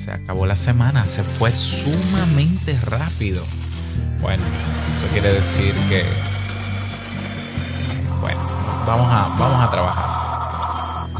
se 0.00 0.12
acabó 0.12 0.46
la 0.46 0.56
semana, 0.56 1.06
se 1.06 1.22
fue 1.22 1.52
sumamente 1.52 2.78
rápido. 2.84 3.44
Bueno, 4.22 4.42
eso 4.96 5.06
quiere 5.12 5.32
decir 5.32 5.74
que, 5.90 6.04
bueno, 8.22 8.40
vamos 8.86 9.12
a, 9.12 9.28
vamos 9.38 9.62
a 9.62 9.70
trabajar. 9.70 11.10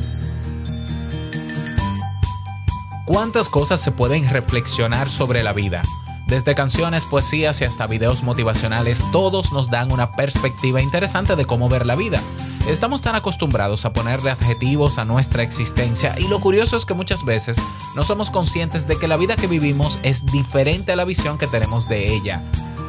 ¿Cuántas 3.04 3.50
cosas 3.50 3.80
se 3.80 3.92
pueden 3.92 4.26
reflexionar 4.30 5.10
sobre 5.10 5.42
la 5.42 5.52
vida? 5.52 5.82
Desde 6.26 6.54
canciones, 6.54 7.04
poesías 7.04 7.60
y 7.60 7.64
hasta 7.64 7.86
videos 7.86 8.22
motivacionales, 8.22 9.04
todos 9.12 9.52
nos 9.52 9.68
dan 9.68 9.92
una 9.92 10.12
perspectiva 10.12 10.80
interesante 10.80 11.36
de 11.36 11.44
cómo 11.44 11.68
ver 11.68 11.84
la 11.84 11.96
vida. 11.96 12.22
Estamos 12.68 13.00
tan 13.00 13.16
acostumbrados 13.16 13.84
a 13.84 13.92
ponerle 13.92 14.30
adjetivos 14.30 14.98
a 14.98 15.04
nuestra 15.04 15.42
existencia 15.42 16.14
y 16.18 16.28
lo 16.28 16.40
curioso 16.40 16.76
es 16.76 16.84
que 16.84 16.94
muchas 16.94 17.24
veces 17.24 17.56
no 17.96 18.04
somos 18.04 18.30
conscientes 18.30 18.86
de 18.86 18.96
que 18.96 19.08
la 19.08 19.16
vida 19.16 19.34
que 19.36 19.46
vivimos 19.46 19.98
es 20.02 20.24
diferente 20.26 20.92
a 20.92 20.96
la 20.96 21.04
visión 21.04 21.38
que 21.38 21.46
tenemos 21.46 21.88
de 21.88 22.14
ella. 22.14 22.44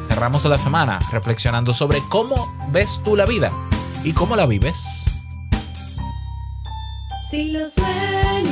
Cerramos 0.08 0.44
la 0.44 0.58
semana 0.58 0.98
reflexionando 1.10 1.74
sobre 1.74 2.00
cómo 2.08 2.54
ves 2.70 3.00
tú 3.02 3.16
la 3.16 3.26
vida 3.26 3.50
y 4.04 4.12
cómo 4.12 4.36
la 4.36 4.46
vives. 4.46 5.04
Si 7.30 7.50
lo 7.50 7.68
sueñas, 7.68 8.51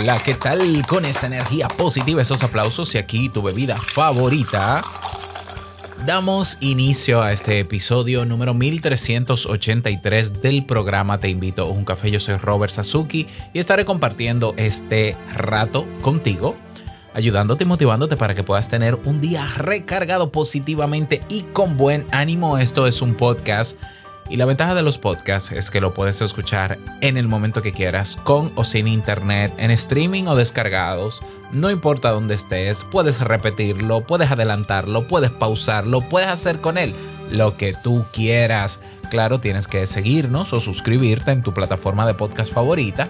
Hola, 0.00 0.18
¿qué 0.24 0.32
tal? 0.32 0.60
Con 0.88 1.04
esa 1.04 1.26
energía 1.26 1.68
positiva, 1.68 2.22
esos 2.22 2.42
aplausos 2.42 2.94
y 2.94 2.98
aquí 2.98 3.28
tu 3.28 3.42
bebida 3.42 3.76
favorita. 3.76 4.80
Damos 6.06 6.56
inicio 6.60 7.20
a 7.20 7.32
este 7.32 7.58
episodio 7.58 8.24
número 8.24 8.54
1383 8.54 10.40
del 10.40 10.64
programa 10.64 11.18
Te 11.18 11.28
invito 11.28 11.64
a 11.64 11.68
un 11.68 11.84
café. 11.84 12.10
Yo 12.10 12.18
soy 12.18 12.38
Robert 12.38 12.72
Sasuki 12.72 13.26
y 13.52 13.58
estaré 13.58 13.84
compartiendo 13.84 14.54
este 14.56 15.16
rato 15.34 15.86
contigo, 16.00 16.56
ayudándote 17.12 17.64
y 17.64 17.66
motivándote 17.66 18.16
para 18.16 18.34
que 18.34 18.42
puedas 18.42 18.70
tener 18.70 18.94
un 19.04 19.20
día 19.20 19.46
recargado 19.54 20.32
positivamente 20.32 21.20
y 21.28 21.42
con 21.42 21.76
buen 21.76 22.06
ánimo. 22.10 22.56
Esto 22.56 22.86
es 22.86 23.02
un 23.02 23.16
podcast 23.16 23.78
y 24.30 24.36
la 24.36 24.44
ventaja 24.44 24.76
de 24.76 24.82
los 24.82 24.96
podcasts 24.96 25.50
es 25.50 25.70
que 25.70 25.80
lo 25.80 25.92
puedes 25.92 26.20
escuchar 26.20 26.78
en 27.00 27.16
el 27.16 27.26
momento 27.26 27.62
que 27.62 27.72
quieras, 27.72 28.16
con 28.22 28.52
o 28.54 28.62
sin 28.62 28.86
internet, 28.86 29.52
en 29.58 29.72
streaming 29.72 30.24
o 30.26 30.36
descargados. 30.36 31.20
No 31.50 31.68
importa 31.68 32.10
dónde 32.10 32.36
estés, 32.36 32.84
puedes 32.84 33.20
repetirlo, 33.20 34.02
puedes 34.06 34.30
adelantarlo, 34.30 35.08
puedes 35.08 35.30
pausarlo, 35.30 36.00
puedes 36.02 36.28
hacer 36.28 36.60
con 36.60 36.78
él 36.78 36.94
lo 37.30 37.56
que 37.56 37.74
tú 37.74 38.04
quieras. 38.12 38.80
Claro, 39.10 39.40
tienes 39.40 39.66
que 39.66 39.84
seguirnos 39.86 40.52
o 40.52 40.60
suscribirte 40.60 41.32
en 41.32 41.42
tu 41.42 41.52
plataforma 41.52 42.06
de 42.06 42.14
podcast 42.14 42.52
favorita 42.52 43.08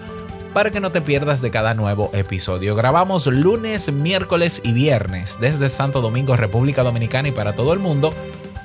para 0.55 0.71
que 0.71 0.79
no 0.79 0.91
te 0.91 1.01
pierdas 1.01 1.41
de 1.41 1.51
cada 1.51 1.75
nuevo 1.75 2.09
episodio. 2.13 2.73
Grabamos 2.73 3.27
lunes, 3.27 3.93
miércoles 3.93 4.59
y 4.63 4.73
viernes 4.73 5.37
desde 5.39 5.69
Santo 5.69 6.01
Domingo, 6.01 6.35
República 6.35 6.81
Dominicana 6.81 7.27
y 7.27 7.31
para 7.31 7.53
todo 7.53 7.73
el 7.73 7.79
mundo. 7.79 8.11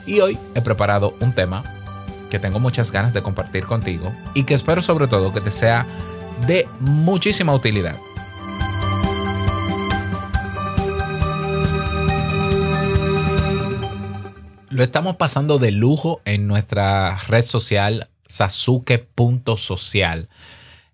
Y 0.06 0.20
hoy 0.20 0.38
he 0.54 0.62
preparado 0.62 1.14
un 1.20 1.34
tema 1.34 1.62
que 2.31 2.38
tengo 2.38 2.59
muchas 2.59 2.91
ganas 2.91 3.12
de 3.12 3.22
compartir 3.22 3.64
contigo 3.64 4.12
y 4.34 4.44
que 4.44 4.54
espero 4.54 4.82
sobre 4.82 5.06
todo 5.06 5.32
que 5.32 5.41
te 5.41 5.50
sea 5.50 5.87
de 6.47 6.69
muchísima 6.81 7.54
utilidad. 7.54 7.97
Lo 14.69 14.82
estamos 14.82 15.16
pasando 15.16 15.59
de 15.59 15.72
lujo 15.72 16.20
en 16.26 16.47
nuestra 16.47 17.16
red 17.28 17.44
social 17.44 18.09
sasuke.social. 18.26 20.28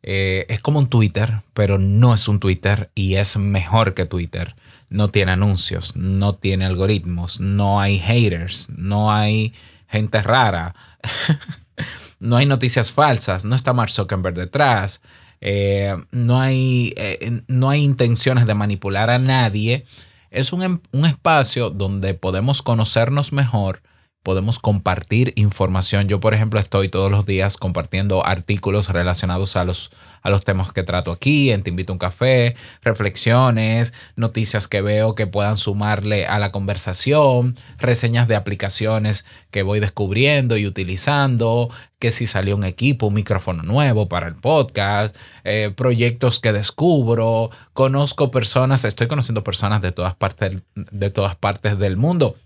Eh, 0.04 0.46
es 0.48 0.60
como 0.60 0.78
un 0.78 0.88
Twitter, 0.88 1.40
pero 1.54 1.78
no 1.78 2.14
es 2.14 2.28
un 2.28 2.38
Twitter 2.38 2.90
y 2.94 3.14
es 3.14 3.36
mejor 3.38 3.94
que 3.94 4.04
Twitter. 4.04 4.54
No 4.88 5.08
tiene 5.08 5.32
anuncios, 5.32 5.96
no 5.96 6.34
tiene 6.34 6.66
algoritmos, 6.66 7.40
no 7.40 7.80
hay 7.80 7.98
haters, 7.98 8.68
no 8.76 9.12
hay 9.12 9.54
gente 9.92 10.20
rara, 10.22 10.74
no 12.20 12.36
hay 12.36 12.46
noticias 12.46 12.92
falsas, 12.92 13.44
no 13.44 13.54
está 13.54 13.72
Mark 13.72 13.90
Zuckerberg 13.90 14.34
detrás, 14.34 15.02
eh, 15.40 15.96
no, 16.12 16.40
hay, 16.40 16.94
eh, 16.96 17.42
no 17.48 17.68
hay 17.70 17.82
intenciones 17.82 18.46
de 18.46 18.54
manipular 18.54 19.10
a 19.10 19.18
nadie. 19.18 19.84
Es 20.30 20.52
un, 20.52 20.62
em- 20.62 20.80
un 20.92 21.04
espacio 21.04 21.70
donde 21.70 22.14
podemos 22.14 22.62
conocernos 22.62 23.32
mejor, 23.32 23.82
podemos 24.22 24.58
compartir 24.58 25.32
información. 25.36 26.08
Yo, 26.08 26.20
por 26.20 26.34
ejemplo, 26.34 26.60
estoy 26.60 26.88
todos 26.88 27.10
los 27.10 27.26
días 27.26 27.56
compartiendo 27.56 28.24
artículos 28.24 28.88
relacionados 28.88 29.56
a 29.56 29.64
los, 29.64 29.90
a 30.22 30.30
los 30.30 30.44
temas 30.44 30.72
que 30.72 30.84
trato 30.84 31.10
aquí, 31.10 31.50
en 31.50 31.62
Te 31.62 31.70
invito 31.70 31.92
a 31.92 31.94
un 31.94 31.98
café, 31.98 32.54
reflexiones, 32.82 33.92
noticias 34.16 34.68
que 34.68 34.80
veo 34.80 35.14
que 35.14 35.26
puedan 35.26 35.56
sumarle 35.56 36.26
a 36.26 36.38
la 36.38 36.52
conversación, 36.52 37.56
reseñas 37.78 38.28
de 38.28 38.36
aplicaciones 38.36 39.24
que 39.50 39.62
voy 39.62 39.80
descubriendo 39.80 40.56
y 40.56 40.66
utilizando, 40.66 41.70
que 41.98 42.12
si 42.12 42.26
salió 42.26 42.56
un 42.56 42.64
equipo, 42.64 43.08
un 43.08 43.14
micrófono 43.14 43.62
nuevo 43.62 44.08
para 44.08 44.28
el 44.28 44.34
podcast, 44.34 45.16
eh, 45.44 45.72
proyectos 45.76 46.38
que 46.40 46.52
descubro, 46.52 47.50
conozco 47.72 48.30
personas, 48.30 48.84
estoy 48.84 49.08
conociendo 49.08 49.42
personas 49.44 49.82
de 49.82 49.92
todas 49.92 50.14
partes, 50.14 50.62
de 50.74 51.10
todas 51.10 51.34
partes 51.36 51.78
del 51.78 51.96
mundo. 51.96 52.36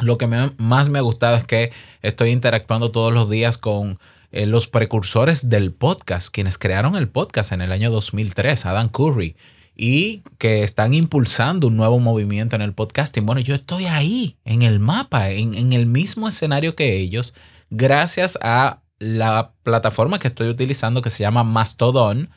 Lo 0.00 0.18
que 0.18 0.26
más 0.26 0.88
me 0.88 0.98
ha 0.98 1.02
gustado 1.02 1.36
es 1.36 1.44
que 1.44 1.72
estoy 2.02 2.30
interactuando 2.30 2.90
todos 2.90 3.12
los 3.12 3.28
días 3.28 3.58
con 3.58 3.98
eh, 4.32 4.46
los 4.46 4.66
precursores 4.68 5.48
del 5.48 5.72
podcast, 5.72 6.28
quienes 6.32 6.58
crearon 6.58 6.96
el 6.96 7.08
podcast 7.08 7.52
en 7.52 7.60
el 7.60 7.72
año 7.72 7.90
2003, 7.90 8.66
Adam 8.66 8.88
Curry, 8.88 9.36
y 9.76 10.22
que 10.38 10.62
están 10.62 10.94
impulsando 10.94 11.66
un 11.66 11.76
nuevo 11.76 11.98
movimiento 11.98 12.56
en 12.56 12.62
el 12.62 12.72
podcasting. 12.72 13.26
Bueno, 13.26 13.40
yo 13.40 13.54
estoy 13.54 13.86
ahí, 13.86 14.36
en 14.44 14.62
el 14.62 14.78
mapa, 14.78 15.30
en 15.30 15.72
el 15.72 15.86
mismo 15.86 16.28
escenario 16.28 16.76
que 16.76 16.96
ellos, 16.98 17.34
gracias 17.70 18.38
a 18.42 18.80
la 18.98 19.52
plataforma 19.62 20.18
que 20.18 20.28
estoy 20.28 20.48
utilizando 20.48 21.02
que 21.02 21.10
se 21.10 21.22
llama 21.22 21.42
Mastodon, 21.42 22.30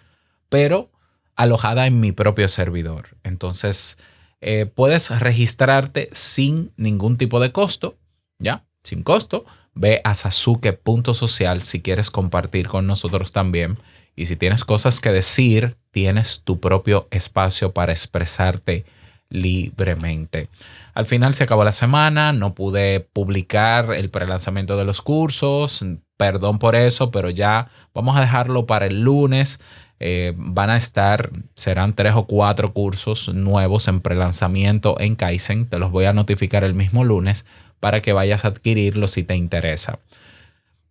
pero 0.49 0.89
alojada 1.35 1.85
en 1.85 1.99
mi 1.99 2.11
propio 2.11 2.47
servidor. 2.47 3.17
Entonces, 3.23 3.97
eh, 4.45 4.65
puedes 4.65 5.09
registrarte 5.19 6.09
sin 6.11 6.71
ningún 6.75 7.17
tipo 7.17 7.39
de 7.39 7.51
costo, 7.51 7.95
¿ya? 8.39 8.65
Sin 8.83 9.03
costo. 9.03 9.45
Ve 9.73 10.01
a 10.03 10.13
sasuke.social 10.13 11.63
si 11.63 11.81
quieres 11.81 12.11
compartir 12.11 12.67
con 12.67 12.85
nosotros 12.85 13.31
también. 13.31 13.77
Y 14.15 14.27
si 14.27 14.35
tienes 14.35 14.65
cosas 14.65 14.99
que 14.99 15.11
decir, 15.11 15.77
tienes 15.91 16.41
tu 16.43 16.59
propio 16.59 17.07
espacio 17.09 17.71
para 17.71 17.93
expresarte 17.93 18.85
libremente. 19.29 20.47
Al 20.93 21.05
final 21.07 21.33
se 21.33 21.45
acabó 21.45 21.63
la 21.63 21.71
semana, 21.71 22.33
no 22.33 22.53
pude 22.53 22.99
publicar 22.99 23.93
el 23.93 24.09
prelanzamiento 24.09 24.77
de 24.77 24.85
los 24.85 25.01
cursos, 25.01 25.83
perdón 26.17 26.59
por 26.59 26.75
eso, 26.75 27.09
pero 27.09 27.31
ya 27.31 27.69
vamos 27.93 28.15
a 28.15 28.21
dejarlo 28.21 28.67
para 28.67 28.85
el 28.85 29.01
lunes. 29.01 29.59
Eh, 29.99 30.33
van 30.35 30.69
a 30.69 30.77
estar, 30.77 31.29
serán 31.55 31.93
tres 31.93 32.13
o 32.15 32.25
cuatro 32.25 32.73
cursos 32.73 33.33
nuevos 33.33 33.87
en 33.87 34.01
prelanzamiento 34.01 34.99
en 34.99 35.15
Kaizen. 35.15 35.67
Te 35.67 35.79
los 35.79 35.91
voy 35.91 36.05
a 36.05 36.13
notificar 36.13 36.63
el 36.63 36.73
mismo 36.73 37.03
lunes 37.03 37.45
para 37.79 38.01
que 38.01 38.13
vayas 38.13 38.45
a 38.45 38.49
adquirirlos 38.49 39.11
si 39.11 39.23
te 39.23 39.35
interesa. 39.35 39.99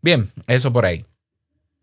Bien, 0.01 0.31
eso 0.47 0.73
por 0.73 0.87
ahí. 0.87 1.05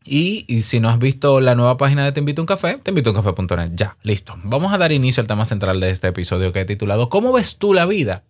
Y, 0.03 0.63
si 0.63 0.79
no 0.79 0.89
has 0.89 0.97
visto 0.97 1.39
la 1.39 1.55
nueva 1.55 1.77
página 1.77 2.03
de 2.03 2.11
Te 2.11 2.19
invito 2.19 2.41
a 2.41 2.43
un 2.43 2.47
café, 2.47 2.79
te 2.81 2.91
invito 2.91 3.09
a 3.09 3.13
un 3.13 3.21
café.net. 3.21 3.71
Ya, 3.73 3.97
listo. 4.01 4.33
Vamos 4.43 4.73
a 4.73 4.77
dar 4.77 4.91
inicio 4.91 5.21
al 5.21 5.27
tema 5.27 5.45
central 5.45 5.79
de 5.79 5.91
este 5.91 6.07
episodio 6.07 6.51
que 6.51 6.61
he 6.61 6.65
titulado 6.65 7.09
¿Cómo 7.09 7.31
ves 7.31 7.57
tú 7.57 7.73
la 7.73 7.85
vida? 7.85 8.23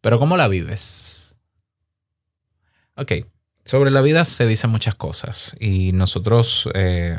Pero 0.00 0.18
¿cómo 0.18 0.36
la 0.36 0.48
vives? 0.48 1.36
Ok, 2.96 3.12
sobre 3.64 3.90
la 3.90 4.00
vida 4.00 4.24
se 4.24 4.46
dicen 4.46 4.70
muchas 4.70 4.94
cosas 4.94 5.54
y 5.60 5.92
nosotros, 5.92 6.68
eh, 6.74 7.18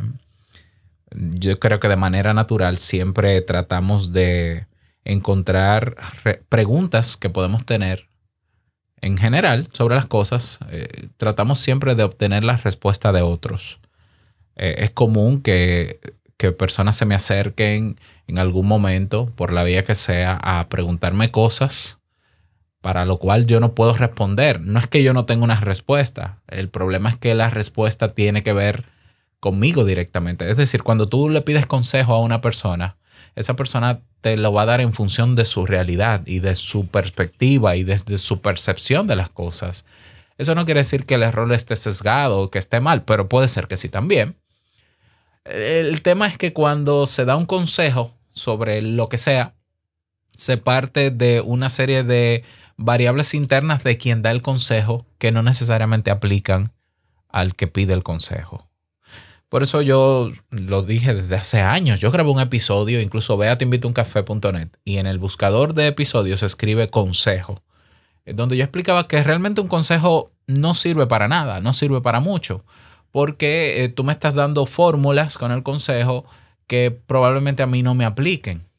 yo 1.16 1.60
creo 1.60 1.80
que 1.80 1.88
de 1.88 1.96
manera 1.98 2.34
natural 2.34 2.78
siempre 2.78 3.42
tratamos 3.42 4.14
de 4.14 4.68
encontrar 5.04 5.96
re- 6.24 6.44
preguntas 6.50 7.18
que 7.18 7.30
podemos 7.30 7.66
tener 7.66 8.10
en 9.02 9.18
general 9.18 9.68
sobre 9.74 9.96
las 9.96 10.06
cosas. 10.06 10.60
eh, 10.70 11.10
tratamos 11.18 11.60
siempre 11.60 11.96
de 11.96 12.04
obtener 12.04 12.44
la 12.44 12.58
respuesta 12.58 13.12
de 13.12 13.22
otros. 13.22 13.80
Eh, 14.56 14.76
es 14.80 14.92
común 14.92 15.42
que, 15.42 16.00
que 16.38 16.52
personas 16.52 16.96
se 16.98 17.06
me 17.06 17.16
acerquen 17.16 18.00
en 18.28 18.40
algún 18.40 18.68
momento, 18.68 19.26
por 19.36 19.52
la 19.54 19.64
vía 19.64 19.84
que 19.84 19.96
sea, 19.96 20.38
a 20.42 20.70
preguntarme 20.70 21.32
cosas 21.32 22.00
para 22.82 23.06
lo 23.06 23.20
cual 23.20 23.46
yo 23.46 23.60
no 23.60 23.76
puedo 23.76 23.94
responder. 23.94 24.60
No 24.62 24.80
es 24.80 24.88
que 24.88 25.04
yo 25.04 25.14
no 25.14 25.26
tenga 25.26 25.44
una 25.44 25.60
respuesta. 25.60 26.42
El 26.48 26.70
problema 26.70 27.10
es 27.10 27.16
que 27.18 27.36
la 27.36 27.50
respuesta 27.50 28.10
tiene 28.10 28.44
que 28.44 28.54
ver 28.54 28.86
conmigo 29.42 29.84
directamente. 29.84 30.50
Es 30.50 30.56
decir, 30.56 30.84
cuando 30.84 31.10
tú 31.10 31.28
le 31.28 31.42
pides 31.42 31.66
consejo 31.66 32.14
a 32.14 32.22
una 32.22 32.40
persona, 32.40 32.96
esa 33.36 33.56
persona 33.56 34.02
te 34.22 34.38
lo 34.38 34.54
va 34.54 34.62
a 34.62 34.68
dar 34.68 34.82
en 34.82 34.94
función 34.94 35.36
de 35.36 35.46
su 35.46 35.66
realidad 35.66 36.22
y 36.26 36.40
de 36.40 36.56
su 36.56 36.88
perspectiva 36.88 37.76
y 37.76 37.84
desde 37.84 38.18
su 38.18 38.40
percepción 38.40 39.08
de 39.08 39.16
las 39.18 39.30
cosas. 39.30 39.84
Eso 40.38 40.56
no 40.56 40.64
quiere 40.66 40.82
decir 40.82 41.06
que 41.06 41.16
el 41.16 41.24
error 41.24 41.52
esté 41.52 41.76
sesgado 41.76 42.40
o 42.40 42.52
que 42.52 42.60
esté 42.60 42.80
mal, 42.80 43.04
pero 43.04 43.28
puede 43.28 43.48
ser 43.48 43.68
que 43.68 43.78
sí 43.78 43.90
también. 43.90 44.38
El 45.44 46.02
tema 46.04 46.28
es 46.28 46.38
que 46.38 46.54
cuando 46.54 47.08
se 47.08 47.26
da 47.26 47.36
un 47.36 47.48
consejo 47.48 48.14
sobre 48.32 48.82
lo 48.82 49.10
que 49.10 49.18
sea, 49.18 49.56
se 50.36 50.58
parte 50.58 51.10
de 51.10 51.42
una 51.42 51.70
serie 51.70 52.04
de 52.04 52.44
variables 52.78 53.34
internas 53.34 53.84
de 53.84 53.98
quien 53.98 54.22
da 54.22 54.32
el 54.32 54.42
consejo 54.42 55.06
que 55.18 55.32
no 55.32 55.42
necesariamente 55.42 56.12
aplican 56.12 56.74
al 57.30 57.56
que 57.56 57.68
pide 57.68 57.94
el 57.94 58.04
consejo. 58.04 58.71
Por 59.52 59.64
eso 59.64 59.82
yo 59.82 60.32
lo 60.50 60.82
dije 60.82 61.14
desde 61.14 61.36
hace 61.36 61.60
años. 61.60 62.00
Yo 62.00 62.10
grabé 62.10 62.30
un 62.30 62.40
episodio, 62.40 63.02
incluso 63.02 63.36
ve 63.36 63.50
a 63.50 63.58
y 64.86 64.96
en 64.96 65.08
el 65.08 65.20
buscador 65.20 65.74
de 65.74 65.88
episodios 65.88 66.40
se 66.40 66.46
escribe 66.46 66.90
consejo, 66.90 67.62
donde 68.26 68.56
yo 68.56 68.64
explicaba 68.64 69.10
que 69.10 69.22
realmente 69.22 69.60
un 69.60 69.68
consejo 69.68 70.32
no 70.48 70.74
sirve 70.74 71.06
para 71.06 71.28
nada, 71.28 71.60
no 71.60 71.74
sirve 71.74 72.00
para 72.00 72.22
mucho, 72.22 72.64
porque 73.12 73.84
eh, 73.84 73.90
tú 73.90 74.06
me 74.06 74.14
estás 74.14 74.36
dando 74.36 74.66
fórmulas 74.66 75.38
con 75.38 75.52
el 75.52 75.64
consejo 75.64 76.24
que 76.66 76.90
probablemente 76.90 77.62
a 77.62 77.68
mí 77.68 77.84
no 77.84 77.94
me 77.94 78.06
apliquen. 78.06 78.70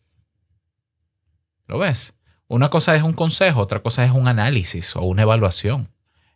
¿Lo 1.67 1.77
ves? 1.77 2.17
Una 2.49 2.71
cosa 2.71 2.97
es 2.97 3.03
un 3.03 3.13
consejo, 3.13 3.61
otra 3.61 3.83
cosa 3.83 4.07
es 4.07 4.13
un 4.13 4.27
análisis 4.27 4.97
o 4.97 5.03
una 5.03 5.21
evaluación. 5.21 5.91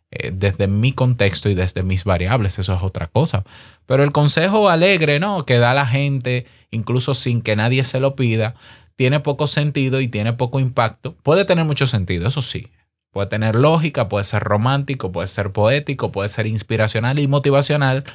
Eh, 0.09 0.31
desde 0.33 0.67
mi 0.67 0.93
contexto 0.93 1.49
y 1.49 1.53
desde 1.53 1.83
mis 1.83 2.05
variables, 2.05 2.59
eso 2.59 2.73
es 2.73 2.81
otra 2.81 3.07
cosa. 3.07 3.43
Pero 3.85 4.03
el 4.03 4.13
consejo 4.13 4.69
alegre, 4.69 5.19
¿no? 5.19 5.45
Que 5.45 5.59
da 5.59 5.73
la 5.73 5.85
gente, 5.85 6.45
incluso 6.71 7.13
sin 7.13 7.41
que 7.41 7.57
nadie 7.57 7.83
se 7.83 7.99
lo 7.99 8.15
pida, 8.15 8.55
tiene 8.95 9.19
poco 9.19 9.47
sentido 9.47 9.99
y 9.99 10.07
tiene 10.07 10.33
poco 10.33 10.59
impacto. 10.59 11.15
Puede 11.23 11.43
tener 11.43 11.65
mucho 11.65 11.87
sentido, 11.87 12.27
eso 12.29 12.41
sí. 12.41 12.71
Puede 13.11 13.27
tener 13.27 13.55
lógica, 13.55 14.07
puede 14.07 14.23
ser 14.23 14.43
romántico, 14.43 15.11
puede 15.11 15.27
ser 15.27 15.51
poético, 15.51 16.11
puede 16.11 16.29
ser 16.29 16.47
inspiracional 16.47 17.19
y 17.19 17.27
motivacional, 17.27 18.05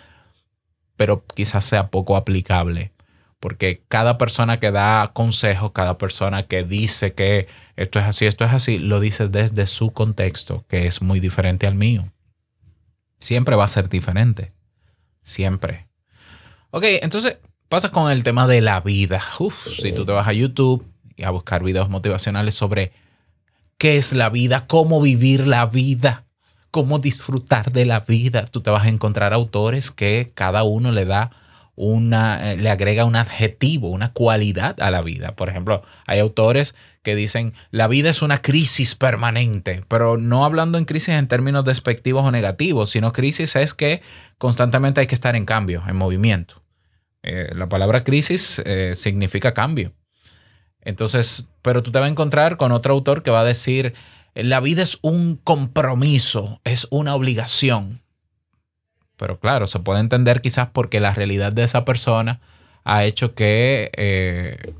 pero 0.96 1.24
quizás 1.34 1.64
sea 1.64 1.88
poco 1.88 2.16
aplicable. 2.16 2.92
Porque 3.42 3.82
cada 3.88 4.18
persona 4.18 4.60
que 4.60 4.70
da 4.70 5.10
consejos, 5.12 5.72
cada 5.72 5.98
persona 5.98 6.44
que 6.44 6.62
dice 6.62 7.12
que 7.12 7.48
esto 7.74 7.98
es 7.98 8.04
así, 8.04 8.24
esto 8.26 8.44
es 8.44 8.52
así, 8.52 8.78
lo 8.78 9.00
dice 9.00 9.26
desde 9.26 9.66
su 9.66 9.90
contexto, 9.90 10.64
que 10.68 10.86
es 10.86 11.02
muy 11.02 11.18
diferente 11.18 11.66
al 11.66 11.74
mío. 11.74 12.12
Siempre 13.18 13.56
va 13.56 13.64
a 13.64 13.68
ser 13.68 13.88
diferente. 13.88 14.52
Siempre. 15.24 15.88
Ok, 16.70 16.84
entonces 17.02 17.38
pasa 17.68 17.90
con 17.90 18.12
el 18.12 18.22
tema 18.22 18.46
de 18.46 18.60
la 18.60 18.80
vida. 18.80 19.20
Uf, 19.40 19.66
si 19.76 19.90
tú 19.90 20.06
te 20.06 20.12
vas 20.12 20.28
a 20.28 20.32
YouTube 20.32 20.86
y 21.16 21.24
a 21.24 21.30
buscar 21.30 21.64
videos 21.64 21.88
motivacionales 21.88 22.54
sobre 22.54 22.92
qué 23.76 23.96
es 23.96 24.12
la 24.12 24.28
vida, 24.30 24.68
cómo 24.68 25.00
vivir 25.00 25.48
la 25.48 25.66
vida, 25.66 26.26
cómo 26.70 27.00
disfrutar 27.00 27.72
de 27.72 27.86
la 27.86 27.98
vida, 27.98 28.44
tú 28.44 28.60
te 28.60 28.70
vas 28.70 28.84
a 28.84 28.88
encontrar 28.88 29.32
autores 29.32 29.90
que 29.90 30.30
cada 30.32 30.62
uno 30.62 30.92
le 30.92 31.06
da 31.06 31.32
una, 31.74 32.52
eh, 32.52 32.56
le 32.56 32.70
agrega 32.70 33.04
un 33.04 33.16
adjetivo, 33.16 33.88
una 33.88 34.12
cualidad 34.12 34.80
a 34.80 34.90
la 34.90 35.00
vida. 35.00 35.34
Por 35.34 35.48
ejemplo, 35.48 35.82
hay 36.06 36.18
autores 36.18 36.74
que 37.02 37.14
dicen 37.14 37.54
la 37.70 37.88
vida 37.88 38.10
es 38.10 38.22
una 38.22 38.42
crisis 38.42 38.94
permanente, 38.94 39.82
pero 39.88 40.18
no 40.18 40.44
hablando 40.44 40.78
en 40.78 40.84
crisis 40.84 41.10
en 41.10 41.28
términos 41.28 41.64
despectivos 41.64 42.24
o 42.24 42.30
negativos, 42.30 42.90
sino 42.90 43.12
crisis 43.12 43.56
es 43.56 43.74
que 43.74 44.02
constantemente 44.38 45.00
hay 45.00 45.06
que 45.06 45.14
estar 45.14 45.34
en 45.34 45.46
cambio, 45.46 45.82
en 45.88 45.96
movimiento. 45.96 46.62
Eh, 47.22 47.50
la 47.54 47.68
palabra 47.68 48.04
crisis 48.04 48.60
eh, 48.64 48.92
significa 48.94 49.54
cambio. 49.54 49.92
Entonces, 50.80 51.46
pero 51.62 51.82
tú 51.82 51.92
te 51.92 52.00
vas 52.00 52.08
a 52.08 52.10
encontrar 52.10 52.56
con 52.56 52.72
otro 52.72 52.92
autor 52.92 53.22
que 53.22 53.30
va 53.30 53.40
a 53.40 53.44
decir, 53.44 53.94
la 54.34 54.60
vida 54.60 54.82
es 54.82 54.98
un 55.02 55.36
compromiso, 55.36 56.60
es 56.64 56.88
una 56.90 57.14
obligación. 57.14 58.01
Pero 59.22 59.38
claro, 59.38 59.68
se 59.68 59.78
puede 59.78 60.00
entender 60.00 60.40
quizás 60.40 60.70
porque 60.72 60.98
la 60.98 61.14
realidad 61.14 61.52
de 61.52 61.62
esa 61.62 61.84
persona 61.84 62.40
ha 62.82 63.04
hecho 63.04 63.36
que, 63.36 63.92
eh, 63.96 64.74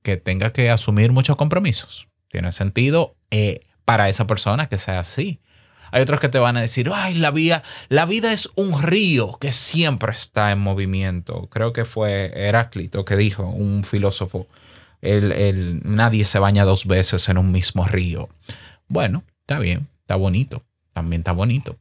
que 0.00 0.16
tenga 0.16 0.54
que 0.54 0.70
asumir 0.70 1.12
muchos 1.12 1.36
compromisos. 1.36 2.08
Tiene 2.28 2.50
sentido 2.52 3.14
eh, 3.30 3.60
para 3.84 4.08
esa 4.08 4.26
persona 4.26 4.70
que 4.70 4.78
sea 4.78 5.00
así. 5.00 5.38
Hay 5.92 6.00
otros 6.00 6.18
que 6.18 6.30
te 6.30 6.38
van 6.38 6.56
a 6.56 6.62
decir, 6.62 6.90
ay, 6.94 7.12
la 7.12 7.30
vida, 7.30 7.62
la 7.90 8.06
vida 8.06 8.32
es 8.32 8.48
un 8.56 8.82
río 8.82 9.36
que 9.38 9.52
siempre 9.52 10.12
está 10.12 10.50
en 10.50 10.60
movimiento. 10.60 11.50
Creo 11.50 11.74
que 11.74 11.84
fue 11.84 12.32
Heráclito 12.34 13.04
que 13.04 13.16
dijo, 13.16 13.42
un 13.42 13.84
filósofo, 13.84 14.46
el, 15.02 15.30
el, 15.30 15.82
nadie 15.84 16.24
se 16.24 16.38
baña 16.38 16.64
dos 16.64 16.86
veces 16.86 17.28
en 17.28 17.36
un 17.36 17.52
mismo 17.52 17.84
río. 17.86 18.30
Bueno, 18.88 19.24
está 19.40 19.58
bien, 19.58 19.88
está 20.00 20.16
bonito, 20.16 20.62
también 20.94 21.20
está 21.20 21.32
bonito. 21.32 21.76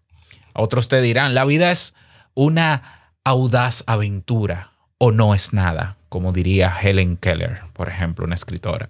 Otros 0.53 0.87
te 0.87 1.01
dirán, 1.01 1.33
la 1.33 1.45
vida 1.45 1.71
es 1.71 1.95
una 2.33 3.11
audaz 3.23 3.83
aventura 3.87 4.71
o 4.97 5.11
no 5.11 5.33
es 5.33 5.53
nada, 5.53 5.97
como 6.09 6.31
diría 6.31 6.73
Helen 6.81 7.17
Keller, 7.17 7.61
por 7.73 7.89
ejemplo, 7.89 8.25
una 8.25 8.35
escritora. 8.35 8.89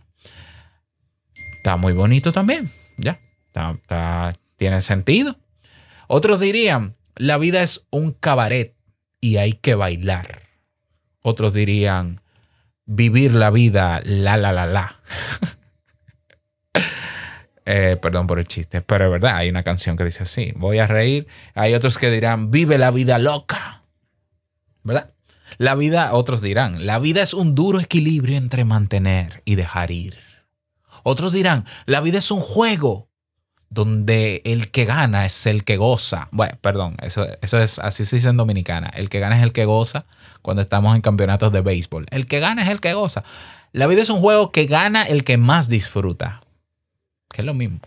Está 1.57 1.78
muy 1.78 1.94
bonito 1.94 2.31
también, 2.31 2.71
ya, 2.97 3.19
está, 3.47 4.35
tiene 4.57 4.81
sentido. 4.81 5.38
Otros 6.07 6.40
dirían, 6.40 6.95
la 7.16 7.38
vida 7.38 7.64
es 7.64 7.85
un 7.90 8.11
cabaret 8.11 8.76
y 9.21 9.38
hay 9.38 9.54
que 9.54 9.76
bailar. 9.76 10.44
Otros 11.21 11.54
dirían, 11.54 12.21
vivir 12.85 13.33
la 13.33 13.49
vida, 13.49 14.02
la, 14.04 14.35
la, 14.38 14.52
la, 14.52 14.66
la. 14.66 14.99
Eh, 17.66 17.98
perdón 18.02 18.28
por 18.28 18.40
el 18.40 18.48
chiste, 18.48 18.82
pero 18.82 19.06
es 19.06 19.12
verdad, 19.12 19.38
hay 19.38 19.50
una 19.50 19.64
canción 19.64 19.96
que 19.96 20.04
dice 20.04 20.24
así, 20.24 20.52
voy 20.56 20.80
a 20.80 20.88
reír. 20.88 21.28
Hay 21.54 21.74
otros 21.74 21.98
que 21.98 22.10
dirán, 22.10 22.52
vive 22.52 22.78
la 22.78 22.92
vida 22.92 23.20
loca, 23.20 23.84
¿verdad? 24.84 25.14
La 25.58 25.76
vida, 25.76 26.14
otros 26.14 26.42
dirán, 26.42 26.86
la 26.86 27.00
vida 27.00 27.22
es 27.22 27.34
un 27.34 27.56
duro 27.56 27.80
equilibrio 27.80 28.38
entre 28.38 28.66
mantener 28.66 29.42
y 29.46 29.56
dejar 29.56 29.92
ir. 29.92 30.18
Otros 31.04 31.32
dirán, 31.32 31.66
la 31.86 32.02
vida 32.02 32.18
es 32.18 32.32
un 32.32 32.42
juego 32.42 33.08
donde 33.70 34.42
el 34.46 34.70
que 34.72 34.86
gana 34.86 35.26
es 35.26 35.46
el 35.48 35.64
que 35.64 35.78
goza. 35.78 36.28
Bueno, 36.32 36.58
perdón, 36.62 36.98
eso, 37.02 37.26
eso 37.42 37.60
es 37.60 37.80
así 37.80 38.06
se 38.06 38.18
dice 38.18 38.30
en 38.30 38.38
Dominicana. 38.38 38.90
El 38.90 39.10
que 39.10 39.20
gana 39.20 39.38
es 39.38 39.44
el 39.44 39.52
que 39.52 39.66
goza 39.66 40.06
cuando 40.42 40.62
estamos 40.62 40.96
en 40.96 41.02
campeonatos 41.02 41.52
de 41.52 41.62
béisbol. 41.62 42.06
El 42.12 42.28
que 42.28 42.40
gana 42.40 42.64
es 42.64 42.70
el 42.70 42.82
que 42.82 42.94
goza. 42.94 43.24
La 43.72 43.88
vida 43.88 44.02
es 44.02 44.10
un 44.10 44.20
juego 44.20 44.52
que 44.52 44.66
gana 44.66 45.04
el 45.04 45.24
que 45.24 45.38
más 45.38 45.70
disfruta 45.70 46.43
que 47.33 47.42
es 47.42 47.45
lo 47.45 47.54
mismo. 47.54 47.81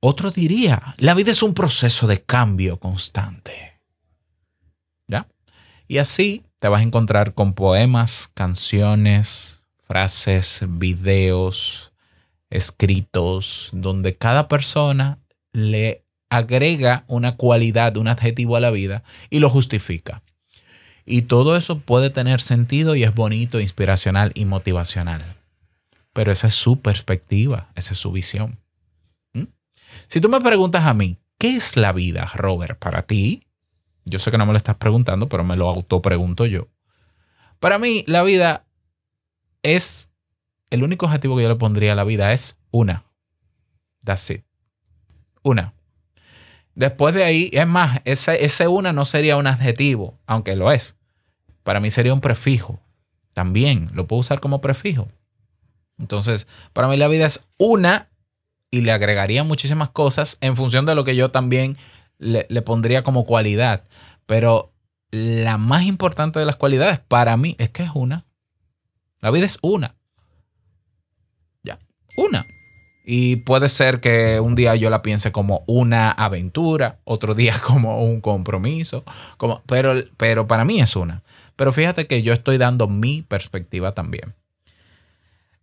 Otro 0.00 0.30
diría, 0.30 0.94
la 0.96 1.14
vida 1.14 1.30
es 1.30 1.42
un 1.42 1.54
proceso 1.54 2.06
de 2.08 2.22
cambio 2.22 2.78
constante. 2.78 3.80
¿Ya? 5.06 5.28
Y 5.86 5.98
así 5.98 6.44
te 6.58 6.68
vas 6.68 6.80
a 6.80 6.84
encontrar 6.84 7.34
con 7.34 7.54
poemas, 7.54 8.30
canciones, 8.34 9.64
frases, 9.86 10.62
videos, 10.68 11.92
escritos, 12.50 13.70
donde 13.72 14.16
cada 14.16 14.48
persona 14.48 15.18
le 15.52 16.04
agrega 16.30 17.04
una 17.08 17.36
cualidad, 17.36 17.96
un 17.96 18.08
adjetivo 18.08 18.56
a 18.56 18.60
la 18.60 18.70
vida 18.70 19.02
y 19.30 19.40
lo 19.40 19.50
justifica. 19.50 20.22
Y 21.04 21.22
todo 21.22 21.56
eso 21.56 21.78
puede 21.78 22.10
tener 22.10 22.40
sentido 22.40 22.94
y 22.94 23.02
es 23.02 23.14
bonito, 23.14 23.60
inspiracional 23.60 24.30
y 24.34 24.44
motivacional. 24.44 25.37
Pero 26.12 26.32
esa 26.32 26.48
es 26.48 26.54
su 26.54 26.80
perspectiva, 26.80 27.70
esa 27.74 27.92
es 27.92 27.98
su 27.98 28.12
visión. 28.12 28.58
¿Mm? 29.32 29.44
Si 30.08 30.20
tú 30.20 30.28
me 30.28 30.40
preguntas 30.40 30.84
a 30.86 30.94
mí, 30.94 31.18
¿qué 31.38 31.56
es 31.56 31.76
la 31.76 31.92
vida, 31.92 32.30
Robert, 32.34 32.78
para 32.78 33.02
ti? 33.02 33.46
Yo 34.04 34.18
sé 34.18 34.30
que 34.30 34.38
no 34.38 34.46
me 34.46 34.52
lo 34.52 34.58
estás 34.58 34.76
preguntando, 34.76 35.28
pero 35.28 35.44
me 35.44 35.56
lo 35.56 35.68
autopregunto 35.68 36.46
yo. 36.46 36.68
Para 37.60 37.78
mí, 37.78 38.04
la 38.06 38.22
vida 38.22 38.66
es. 39.62 40.10
El 40.70 40.82
único 40.82 41.06
objetivo 41.06 41.36
que 41.36 41.42
yo 41.42 41.48
le 41.48 41.56
pondría 41.56 41.92
a 41.92 41.96
la 41.96 42.04
vida 42.04 42.32
es 42.32 42.58
una. 42.70 43.04
That's 44.04 44.30
it. 44.30 44.44
Una. 45.42 45.74
Después 46.74 47.14
de 47.14 47.24
ahí, 47.24 47.50
es 47.52 47.66
más, 47.66 48.00
ese, 48.04 48.44
ese 48.44 48.68
una 48.68 48.92
no 48.92 49.04
sería 49.04 49.36
un 49.36 49.46
adjetivo, 49.46 50.18
aunque 50.26 50.56
lo 50.56 50.70
es. 50.70 50.94
Para 51.64 51.80
mí 51.80 51.90
sería 51.90 52.14
un 52.14 52.20
prefijo. 52.20 52.80
También 53.34 53.90
lo 53.94 54.06
puedo 54.06 54.20
usar 54.20 54.40
como 54.40 54.60
prefijo. 54.60 55.08
Entonces, 55.98 56.46
para 56.72 56.88
mí 56.88 56.96
la 56.96 57.08
vida 57.08 57.26
es 57.26 57.40
una 57.56 58.08
y 58.70 58.82
le 58.82 58.92
agregaría 58.92 59.44
muchísimas 59.44 59.90
cosas 59.90 60.38
en 60.40 60.56
función 60.56 60.86
de 60.86 60.94
lo 60.94 61.04
que 61.04 61.16
yo 61.16 61.30
también 61.30 61.76
le, 62.18 62.46
le 62.48 62.62
pondría 62.62 63.02
como 63.02 63.24
cualidad. 63.24 63.84
Pero 64.26 64.72
la 65.10 65.58
más 65.58 65.84
importante 65.84 66.38
de 66.38 66.44
las 66.44 66.56
cualidades 66.56 67.00
para 67.00 67.36
mí 67.36 67.56
es 67.58 67.70
que 67.70 67.82
es 67.82 67.90
una. 67.94 68.24
La 69.20 69.30
vida 69.30 69.46
es 69.46 69.58
una. 69.62 69.96
Ya, 71.62 71.78
una. 72.16 72.46
Y 73.04 73.36
puede 73.36 73.70
ser 73.70 74.00
que 74.00 74.38
un 74.38 74.54
día 74.54 74.76
yo 74.76 74.90
la 74.90 75.00
piense 75.00 75.32
como 75.32 75.64
una 75.66 76.10
aventura, 76.10 77.00
otro 77.04 77.34
día 77.34 77.58
como 77.66 78.04
un 78.04 78.20
compromiso, 78.20 79.04
como, 79.38 79.62
pero, 79.66 79.94
pero 80.18 80.46
para 80.46 80.64
mí 80.64 80.80
es 80.80 80.94
una. 80.94 81.22
Pero 81.56 81.72
fíjate 81.72 82.06
que 82.06 82.22
yo 82.22 82.32
estoy 82.32 82.58
dando 82.58 82.86
mi 82.86 83.22
perspectiva 83.22 83.92
también. 83.94 84.34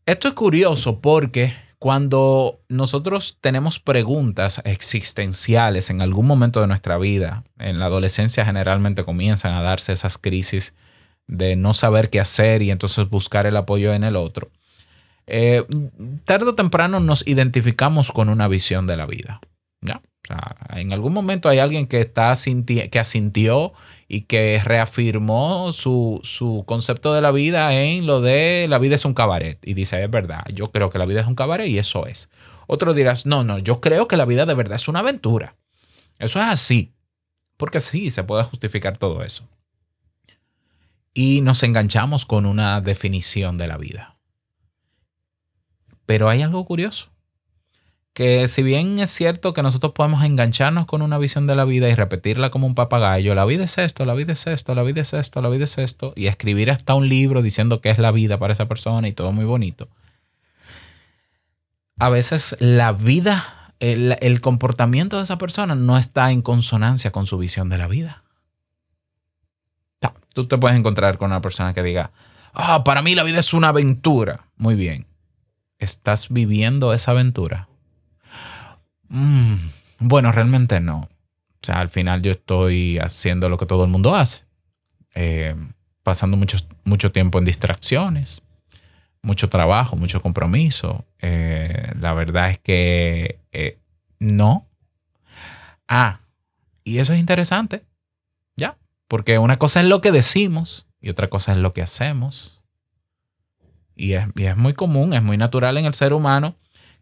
Esto 0.05 0.27
es 0.27 0.35
curioso 0.35 0.99
porque 1.01 1.53
cuando 1.79 2.59
nosotros 2.69 3.37
tenemos 3.41 3.79
preguntas 3.79 4.61
existenciales 4.63 5.89
en 5.89 6.01
algún 6.01 6.27
momento 6.27 6.61
de 6.61 6.67
nuestra 6.67 6.97
vida, 6.97 7.43
en 7.57 7.79
la 7.79 7.87
adolescencia 7.87 8.45
generalmente 8.45 9.03
comienzan 9.03 9.55
a 9.55 9.63
darse 9.63 9.93
esas 9.93 10.17
crisis 10.19 10.75
de 11.27 11.55
no 11.55 11.73
saber 11.73 12.11
qué 12.11 12.19
hacer 12.19 12.61
y 12.61 12.69
entonces 12.69 13.09
buscar 13.09 13.47
el 13.47 13.57
apoyo 13.57 13.93
en 13.93 14.03
el 14.03 14.15
otro. 14.15 14.51
Eh, 15.25 15.65
tarde 16.23 16.49
o 16.49 16.55
temprano 16.55 16.99
nos 16.99 17.25
identificamos 17.27 18.11
con 18.11 18.29
una 18.29 18.47
visión 18.47 18.85
de 18.85 18.97
la 18.97 19.07
vida. 19.07 19.41
¿ya? 19.81 20.01
En 20.69 20.93
algún 20.93 21.13
momento 21.13 21.49
hay 21.49 21.57
alguien 21.59 21.87
que, 21.87 22.01
está 22.01 22.33
que 22.91 22.99
asintió 22.99 23.73
y 24.07 24.21
que 24.21 24.61
reafirmó 24.63 25.71
su, 25.71 26.19
su 26.23 26.63
concepto 26.67 27.13
de 27.13 27.21
la 27.21 27.31
vida 27.31 27.73
en 27.73 28.05
lo 28.05 28.21
de 28.21 28.67
la 28.69 28.77
vida 28.77 28.95
es 28.95 29.05
un 29.05 29.13
cabaret. 29.13 29.59
Y 29.65 29.73
dice, 29.73 30.03
es 30.03 30.09
verdad, 30.09 30.43
yo 30.53 30.71
creo 30.71 30.89
que 30.89 30.99
la 30.99 31.05
vida 31.05 31.21
es 31.21 31.27
un 31.27 31.35
cabaret 31.35 31.67
y 31.67 31.79
eso 31.79 32.05
es. 32.05 32.29
Otro 32.67 32.93
dirás, 32.93 33.25
no, 33.25 33.43
no, 33.43 33.59
yo 33.59 33.81
creo 33.81 34.07
que 34.07 34.17
la 34.17 34.25
vida 34.25 34.45
de 34.45 34.53
verdad 34.53 34.75
es 34.75 34.87
una 34.87 34.99
aventura. 34.99 35.55
Eso 36.19 36.39
es 36.39 36.45
así. 36.45 36.93
Porque 37.57 37.79
sí, 37.79 38.11
se 38.11 38.23
puede 38.23 38.43
justificar 38.43 38.97
todo 38.97 39.23
eso. 39.23 39.47
Y 41.13 41.41
nos 41.41 41.63
enganchamos 41.63 42.25
con 42.25 42.45
una 42.45 42.81
definición 42.81 43.57
de 43.57 43.67
la 43.67 43.77
vida. 43.77 44.17
Pero 46.05 46.29
hay 46.29 46.41
algo 46.41 46.65
curioso. 46.65 47.09
Que 48.15 48.47
si 48.47 48.63
bien 48.63 48.97
es 48.99 49.09
cierto 49.09 49.53
que 49.53 49.61
nosotros 49.61 49.91
podemos 49.91 50.23
engancharnos 50.23 50.85
con 50.85 51.01
una 51.01 51.17
visión 51.17 51.47
de 51.47 51.55
la 51.57 51.65
vida 51.65 51.89
y 51.89 51.95
repetirla 51.95 52.49
como 52.49 52.65
un 52.65 52.73
papagayo, 52.73 53.35
la 53.35 53.43
vida 53.43 53.65
es 53.65 53.77
esto, 53.77 54.05
la 54.05 54.13
vida 54.13 54.31
es 54.31 54.47
esto, 54.47 54.73
la 54.73 54.83
vida 54.83 55.01
es 55.01 55.13
esto, 55.13 55.41
la 55.41 55.49
vida 55.49 55.65
es 55.65 55.77
esto, 55.77 56.13
y 56.15 56.27
escribir 56.27 56.71
hasta 56.71 56.93
un 56.93 57.09
libro 57.09 57.41
diciendo 57.41 57.81
que 57.81 57.89
es 57.89 57.99
la 57.99 58.11
vida 58.11 58.39
para 58.39 58.53
esa 58.53 58.69
persona 58.69 59.09
y 59.09 59.11
todo 59.11 59.33
muy 59.33 59.43
bonito. 59.43 59.89
A 61.99 62.07
veces 62.07 62.55
la 62.61 62.93
vida, 62.93 63.73
el, 63.81 64.39
comportamiento 64.39 65.17
de 65.17 65.23
esa 65.23 65.37
persona 65.37 65.75
no 65.75 65.97
está 65.97 66.31
en 66.31 66.41
consonancia 66.41 67.11
con 67.11 67.25
su 67.25 67.37
visión 67.37 67.67
de 67.67 67.77
la 67.77 67.87
vida. 67.87 68.23
Tú 70.33 70.47
te 70.47 70.57
puedes 70.57 70.77
encontrar 70.77 71.17
con 71.17 71.31
una 71.31 71.41
persona 71.41 71.73
que 71.73 71.83
diga, 71.83 72.11
ah, 72.53 72.85
para 72.85 73.01
mí 73.01 73.13
la 73.13 73.23
vida 73.23 73.39
es 73.39 73.53
una 73.53 73.69
aventura. 73.69 74.45
Muy 74.55 74.75
bien. 74.75 75.05
¿Estás 75.79 76.29
viviendo 76.29 76.93
esa 76.93 77.11
aventura? 77.11 77.67
Mm, 79.09 79.55
bueno, 79.99 80.31
realmente 80.31 80.79
no. 80.79 81.01
O 81.01 81.65
sea, 81.65 81.79
al 81.79 81.89
final 81.89 82.21
yo 82.21 82.31
estoy 82.31 82.99
haciendo 82.99 83.49
lo 83.49 83.57
que 83.57 83.65
todo 83.65 83.83
el 83.83 83.89
mundo 83.89 84.15
hace. 84.15 84.43
Eh, 85.15 85.55
pasando 86.03 86.37
mucho, 86.37 86.57
mucho 86.83 87.11
tiempo 87.11 87.39
en 87.39 87.45
distracciones, 87.45 88.41
mucho 89.21 89.49
trabajo, 89.49 89.95
mucho 89.95 90.21
compromiso. 90.21 91.05
Eh, 91.19 91.91
la 91.99 92.13
verdad 92.13 92.51
es 92.51 92.59
que 92.59 93.39
eh, 93.51 93.79
no. 94.19 94.67
Ah, 95.87 96.19
y 96.83 96.99
eso 96.99 97.13
es 97.13 97.19
interesante. 97.19 97.83
Ya. 98.55 98.77
Porque 99.07 99.39
una 99.39 99.57
cosa 99.57 99.81
es 99.81 99.87
lo 99.87 100.01
que 100.01 100.11
decimos 100.11 100.85
y 101.01 101.09
otra 101.09 101.29
cosa 101.29 101.53
es 101.53 101.57
lo 101.57 101.73
que 101.73 101.81
hacemos. 101.81 102.61
Y 103.95 104.13
es, 104.13 104.27
y 104.35 104.43
es 104.43 104.57
muy 104.57 104.73
común, 104.73 105.13
es 105.13 105.23
muy 105.23 105.37
natural 105.37 105.77
en 105.77 105.85
el 105.85 105.93
ser 105.93 106.13
humano 106.13 106.55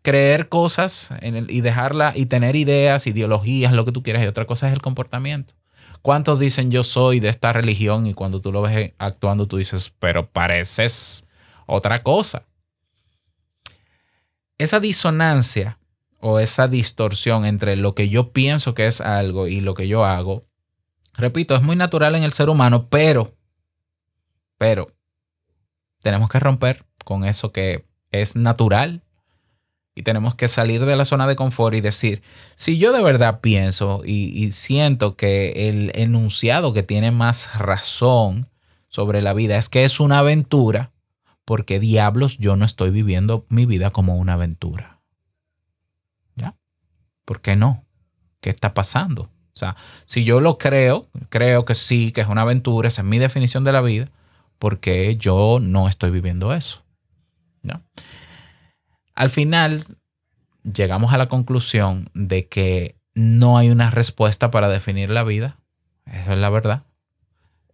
creer 0.04 0.50
cosas 0.50 1.10
y 1.22 1.62
dejarla 1.62 2.14
y 2.16 2.28
tener 2.28 2.56
ideas, 2.56 3.08
ideologías, 3.08 3.74
lo 3.74 3.86
que 3.86 3.94
tú 3.94 4.04
quieras, 4.04 4.22
y 4.24 4.28
otra 4.28 4.46
cosa 4.46 4.68
es 4.68 4.74
el 4.74 4.82
comportamiento. 4.82 5.56
¿Cuántos 6.02 6.38
dicen 6.40 6.70
yo 6.70 6.84
soy 6.84 7.22
de 7.22 7.30
esta 7.30 7.54
religión 7.54 8.06
y 8.06 8.14
cuando 8.14 8.42
tú 8.42 8.52
lo 8.52 8.62
ves 8.62 8.94
actuando 8.98 9.48
tú 9.48 9.58
dices, 9.58 9.94
pero 10.00 10.30
pareces 10.30 11.30
otra 11.66 12.00
cosa? 12.04 12.46
Esa 14.58 14.82
disonancia 14.82 15.80
o 16.20 16.40
esa 16.40 16.68
distorsión 16.68 17.46
entre 17.46 17.78
lo 17.78 17.96
que 17.96 18.10
yo 18.10 18.34
pienso 18.34 18.74
que 18.74 18.88
es 18.88 19.00
algo 19.00 19.48
y 19.48 19.62
lo 19.62 19.74
que 19.74 19.88
yo 19.88 20.04
hago, 20.04 20.44
repito, 21.14 21.56
es 21.56 21.62
muy 21.62 21.78
natural 21.78 22.16
en 22.16 22.24
el 22.24 22.34
ser 22.34 22.50
humano, 22.50 22.90
pero, 22.90 23.38
pero, 24.58 24.92
tenemos 26.02 26.30
que 26.30 26.40
romper 26.40 26.86
con 27.06 27.24
eso 27.24 27.54
que 27.54 27.86
es 28.12 28.36
natural 28.36 29.04
y 29.96 30.04
tenemos 30.04 30.36
que 30.36 30.48
salir 30.48 30.86
de 30.86 30.96
la 30.96 31.06
zona 31.06 31.28
de 31.28 31.36
confort 31.36 31.76
y 31.76 31.82
decir, 31.82 32.24
si 32.56 32.78
yo 32.78 32.94
de 32.94 33.04
verdad 33.04 33.42
pienso 33.42 34.02
y, 34.06 34.52
siento 34.52 35.16
que 35.16 35.70
el 35.70 35.92
enunciado 35.96 36.74
que 36.74 36.84
tiene 36.84 37.12
más 37.12 37.58
razón 37.58 38.50
sobre 38.88 39.22
la 39.22 39.34
vida 39.34 39.58
es 39.58 39.70
que 39.70 39.84
es 39.84 40.00
una 40.00 40.20
aventura, 40.20 40.92
porque 41.46 41.80
diablos 41.80 42.38
yo 42.38 42.56
no 42.56 42.66
estoy 42.66 42.90
viviendo 42.90 43.46
mi 43.50 43.66
vida 43.66 43.92
como 43.92 44.16
una 44.16 44.34
aventura. 44.34 45.00
¿Ya? 46.36 46.56
¿Por 47.26 47.42
qué 47.42 47.56
no? 47.56 47.86
¿Qué 48.40 48.50
está 48.50 48.74
pasando? 48.74 49.24
O 49.24 49.58
sea, 49.58 49.76
si 50.06 50.24
yo 50.24 50.40
lo 50.40 50.58
creo, 50.58 51.10
creo 51.30 51.66
que 51.66 51.76
sí, 51.76 52.12
que 52.12 52.22
es 52.22 52.28
una 52.28 52.42
aventura, 52.42 52.88
esa 52.88 53.04
es 53.04 53.08
mi 53.08 53.20
definición 53.20 53.64
de 53.64 53.72
la 53.72 53.82
vida, 53.82 54.10
porque 54.58 55.16
yo 55.18 55.60
no 55.62 55.88
estoy 55.88 56.10
viviendo 56.10 56.54
eso. 56.54 56.84
¿Ya? 57.62 57.82
Al 59.16 59.30
final, 59.30 59.86
llegamos 60.64 61.14
a 61.14 61.18
la 61.18 61.28
conclusión 61.28 62.10
de 62.14 62.48
que 62.48 62.96
no 63.14 63.58
hay 63.58 63.70
una 63.70 63.90
respuesta 63.90 64.52
para 64.52 64.70
definir 64.70 65.10
la 65.10 65.24
vida. 65.24 65.58
Esa 66.06 66.34
es 66.34 66.40
la 66.40 66.50
verdad. 66.50 66.84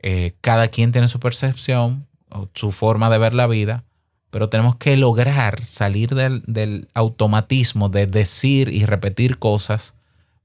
Eh, 0.01 0.35
cada 0.41 0.67
quien 0.69 0.91
tiene 0.91 1.07
su 1.07 1.19
percepción, 1.19 2.07
su 2.53 2.71
forma 2.71 3.09
de 3.09 3.17
ver 3.17 3.33
la 3.33 3.47
vida, 3.47 3.83
pero 4.29 4.49
tenemos 4.49 4.75
que 4.75 4.95
lograr 4.97 5.63
salir 5.63 6.09
del 6.13 6.89
automatismo 6.93 7.89
de 7.89 8.05
decir 8.05 8.69
y 8.69 8.85
repetir 8.85 9.39
cosas 9.39 9.95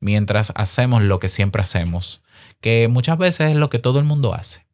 mientras 0.01 0.53
hacemos 0.55 1.03
lo 1.03 1.19
que 1.19 1.29
siempre 1.29 1.63
hacemos, 1.63 2.23
que 2.61 2.89
muchas 2.89 3.19
veces 3.19 3.51
es 3.51 3.57
lo 3.57 3.71
que 3.71 3.79
todo 3.79 3.99
el 3.99 4.05
mundo 4.05 4.35
hace. 4.35 4.67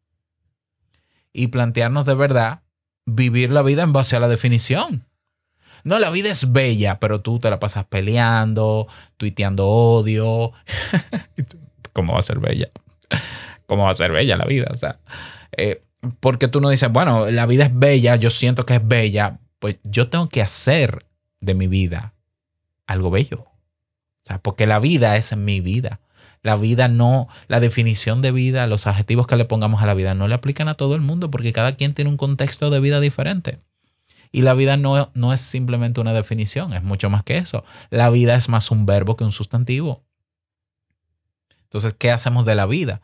Y 1.32 1.48
plantearnos 1.48 2.06
de 2.06 2.14
verdad 2.14 2.62
vivir 3.06 3.50
la 3.50 3.62
vida 3.62 3.82
en 3.82 3.92
base 3.92 4.16
a 4.16 4.20
la 4.20 4.28
definición. 4.28 5.06
No, 5.84 5.98
la 5.98 6.10
vida 6.10 6.30
es 6.30 6.52
bella, 6.52 7.00
pero 7.00 7.20
tú 7.20 7.38
te 7.38 7.50
la 7.50 7.58
pasas 7.58 7.84
peleando, 7.84 8.86
tuiteando 9.16 9.66
odio. 9.66 10.52
¿Cómo 11.92 12.12
va 12.12 12.18
a 12.18 12.22
ser 12.22 12.38
bella? 12.38 12.70
¿Cómo 13.66 13.84
va 13.84 13.90
a 13.90 13.94
ser 13.94 14.12
bella 14.12 14.36
la 14.36 14.46
vida? 14.46 14.68
O 14.74 14.78
sea, 14.78 14.98
eh, 15.56 15.82
porque 16.20 16.48
tú 16.48 16.60
no 16.60 16.70
dices, 16.70 16.90
bueno, 16.90 17.30
la 17.30 17.46
vida 17.46 17.66
es 17.66 17.78
bella, 17.78 18.16
yo 18.16 18.30
siento 18.30 18.66
que 18.66 18.76
es 18.76 18.86
bella, 18.86 19.38
pues 19.58 19.76
yo 19.84 20.08
tengo 20.08 20.28
que 20.28 20.42
hacer 20.42 21.06
de 21.40 21.54
mi 21.54 21.66
vida 21.66 22.14
algo 22.86 23.10
bello. 23.10 23.40
O 23.42 24.24
sea, 24.24 24.38
porque 24.38 24.66
la 24.66 24.78
vida 24.78 25.16
es 25.16 25.36
mi 25.36 25.60
vida. 25.60 26.00
La 26.42 26.56
vida 26.56 26.88
no, 26.88 27.28
la 27.48 27.60
definición 27.60 28.22
de 28.22 28.32
vida, 28.32 28.66
los 28.66 28.86
adjetivos 28.86 29.26
que 29.26 29.36
le 29.36 29.44
pongamos 29.44 29.82
a 29.82 29.86
la 29.86 29.94
vida 29.94 30.14
no 30.14 30.26
le 30.26 30.34
aplican 30.34 30.68
a 30.68 30.74
todo 30.74 30.94
el 30.94 31.02
mundo 31.02 31.30
porque 31.30 31.52
cada 31.52 31.76
quien 31.76 31.92
tiene 31.92 32.10
un 32.10 32.16
contexto 32.16 32.70
de 32.70 32.80
vida 32.80 32.98
diferente. 33.00 33.60
Y 34.32 34.42
la 34.42 34.54
vida 34.54 34.76
no, 34.76 35.10
no 35.14 35.32
es 35.32 35.40
simplemente 35.40 36.00
una 36.00 36.12
definición, 36.12 36.72
es 36.72 36.82
mucho 36.82 37.10
más 37.10 37.24
que 37.24 37.38
eso. 37.38 37.64
La 37.90 38.10
vida 38.10 38.34
es 38.36 38.48
más 38.48 38.70
un 38.70 38.86
verbo 38.86 39.16
que 39.16 39.24
un 39.24 39.32
sustantivo. 39.32 40.04
Entonces, 41.64 41.94
¿qué 41.94 42.10
hacemos 42.10 42.44
de 42.44 42.54
la 42.54 42.66
vida? 42.66 43.00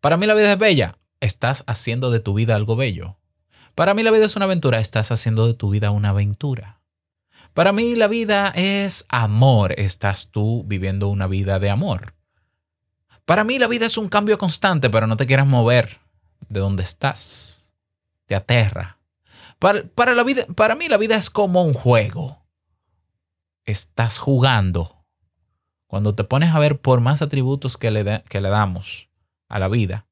Para 0.00 0.16
mí 0.16 0.26
la 0.26 0.34
vida 0.34 0.52
es 0.52 0.58
bella. 0.58 0.98
Estás 1.20 1.64
haciendo 1.66 2.10
de 2.10 2.20
tu 2.20 2.34
vida 2.34 2.54
algo 2.56 2.76
bello. 2.76 3.16
Para 3.74 3.94
mí 3.94 4.02
la 4.02 4.10
vida 4.10 4.26
es 4.26 4.36
una 4.36 4.44
aventura. 4.44 4.78
Estás 4.78 5.10
haciendo 5.10 5.46
de 5.46 5.54
tu 5.54 5.70
vida 5.70 5.90
una 5.90 6.10
aventura. 6.10 6.80
Para 7.54 7.72
mí 7.72 7.94
la 7.96 8.06
vida 8.08 8.52
es 8.54 9.04
amor. 9.08 9.74
Estás 9.78 10.30
tú 10.30 10.64
viviendo 10.66 11.08
una 11.08 11.26
vida 11.26 11.58
de 11.58 11.70
amor. 11.70 12.14
Para 13.24 13.44
mí 13.44 13.58
la 13.58 13.68
vida 13.68 13.86
es 13.86 13.98
un 13.98 14.08
cambio 14.08 14.38
constante, 14.38 14.90
pero 14.90 15.06
no 15.06 15.16
te 15.16 15.26
quieras 15.26 15.46
mover 15.46 16.00
de 16.48 16.60
donde 16.60 16.82
estás. 16.82 17.72
Te 18.26 18.34
aterra. 18.34 18.97
Para, 19.58 19.84
para 19.88 20.14
la 20.14 20.22
vida, 20.24 20.46
para 20.54 20.74
mí 20.74 20.88
la 20.88 20.96
vida 20.96 21.16
es 21.16 21.30
como 21.30 21.62
un 21.62 21.74
juego. 21.74 22.44
Estás 23.64 24.18
jugando. 24.18 25.04
Cuando 25.86 26.14
te 26.14 26.24
pones 26.24 26.54
a 26.54 26.58
ver 26.58 26.80
por 26.80 27.00
más 27.00 27.22
atributos 27.22 27.76
que 27.76 27.90
le, 27.90 28.22
que 28.28 28.40
le 28.40 28.48
damos 28.48 29.08
a 29.48 29.58
la 29.58 29.68
vida, 29.68 30.06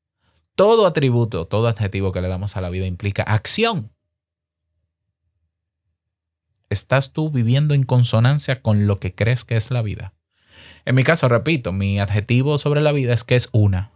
todo 0.55 0.87
atributo, 0.87 1.47
todo 1.47 1.69
adjetivo 1.69 2.13
que 2.13 2.23
le 2.23 2.29
damos 2.29 2.57
a 2.57 2.63
la 2.63 2.71
vida 2.71 2.87
implica 2.87 3.23
acción. 3.23 3.93
¿Estás 6.71 7.13
tú 7.13 7.31
viviendo 7.31 7.75
en 7.75 7.85
consonancia 7.85 8.63
con 8.63 8.87
lo 8.87 8.99
que 8.99 9.15
crees 9.15 9.45
que 9.45 9.57
es 9.57 9.71
la 9.71 9.83
vida? 9.83 10.15
En 10.85 10.95
mi 10.95 11.05
caso, 11.05 11.29
repito, 11.29 11.73
mi 11.73 12.01
adjetivo 12.01 12.59
sobre 12.59 12.81
la 12.81 12.93
vida 12.93 13.13
es 13.13 13.23
que 13.23 13.37
es 13.37 13.49
una. 13.53 13.93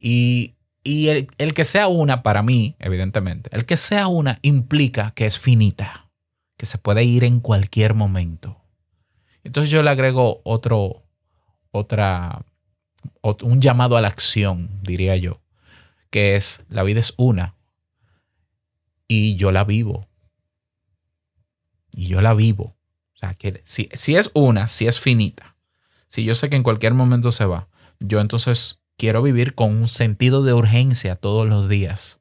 Y, 0.00 0.56
y 0.82 1.08
el, 1.08 1.28
el 1.38 1.54
que 1.54 1.64
sea 1.64 1.88
una, 1.88 2.22
para 2.22 2.42
mí, 2.42 2.76
evidentemente, 2.78 3.50
el 3.52 3.66
que 3.66 3.76
sea 3.76 4.08
una 4.08 4.38
implica 4.42 5.12
que 5.12 5.26
es 5.26 5.38
finita, 5.38 6.10
que 6.56 6.66
se 6.66 6.78
puede 6.78 7.04
ir 7.04 7.24
en 7.24 7.40
cualquier 7.40 7.94
momento. 7.94 8.56
Entonces 9.44 9.70
yo 9.70 9.82
le 9.82 9.90
agrego 9.90 10.40
otro, 10.44 11.02
otra, 11.70 12.44
ot- 13.22 13.42
un 13.44 13.60
llamado 13.60 13.96
a 13.96 14.00
la 14.00 14.08
acción, 14.08 14.80
diría 14.82 15.16
yo, 15.16 15.40
que 16.10 16.36
es 16.36 16.64
la 16.68 16.82
vida 16.82 17.00
es 17.00 17.14
una 17.16 17.54
y 19.06 19.36
yo 19.36 19.50
la 19.50 19.64
vivo. 19.64 20.06
Y 21.90 22.06
yo 22.08 22.20
la 22.20 22.34
vivo. 22.34 22.76
O 23.14 23.18
sea, 23.18 23.34
que 23.34 23.60
si, 23.64 23.88
si 23.92 24.16
es 24.16 24.30
una, 24.34 24.68
si 24.68 24.86
es 24.86 25.00
finita, 25.00 25.56
si 26.06 26.24
yo 26.24 26.34
sé 26.34 26.48
que 26.48 26.56
en 26.56 26.62
cualquier 26.62 26.94
momento 26.94 27.32
se 27.32 27.44
va, 27.44 27.68
yo 27.98 28.20
entonces 28.20 28.77
quiero 28.98 29.22
vivir 29.22 29.54
con 29.54 29.74
un 29.74 29.88
sentido 29.88 30.42
de 30.42 30.52
urgencia 30.52 31.16
todos 31.16 31.48
los 31.48 31.68
días, 31.68 32.20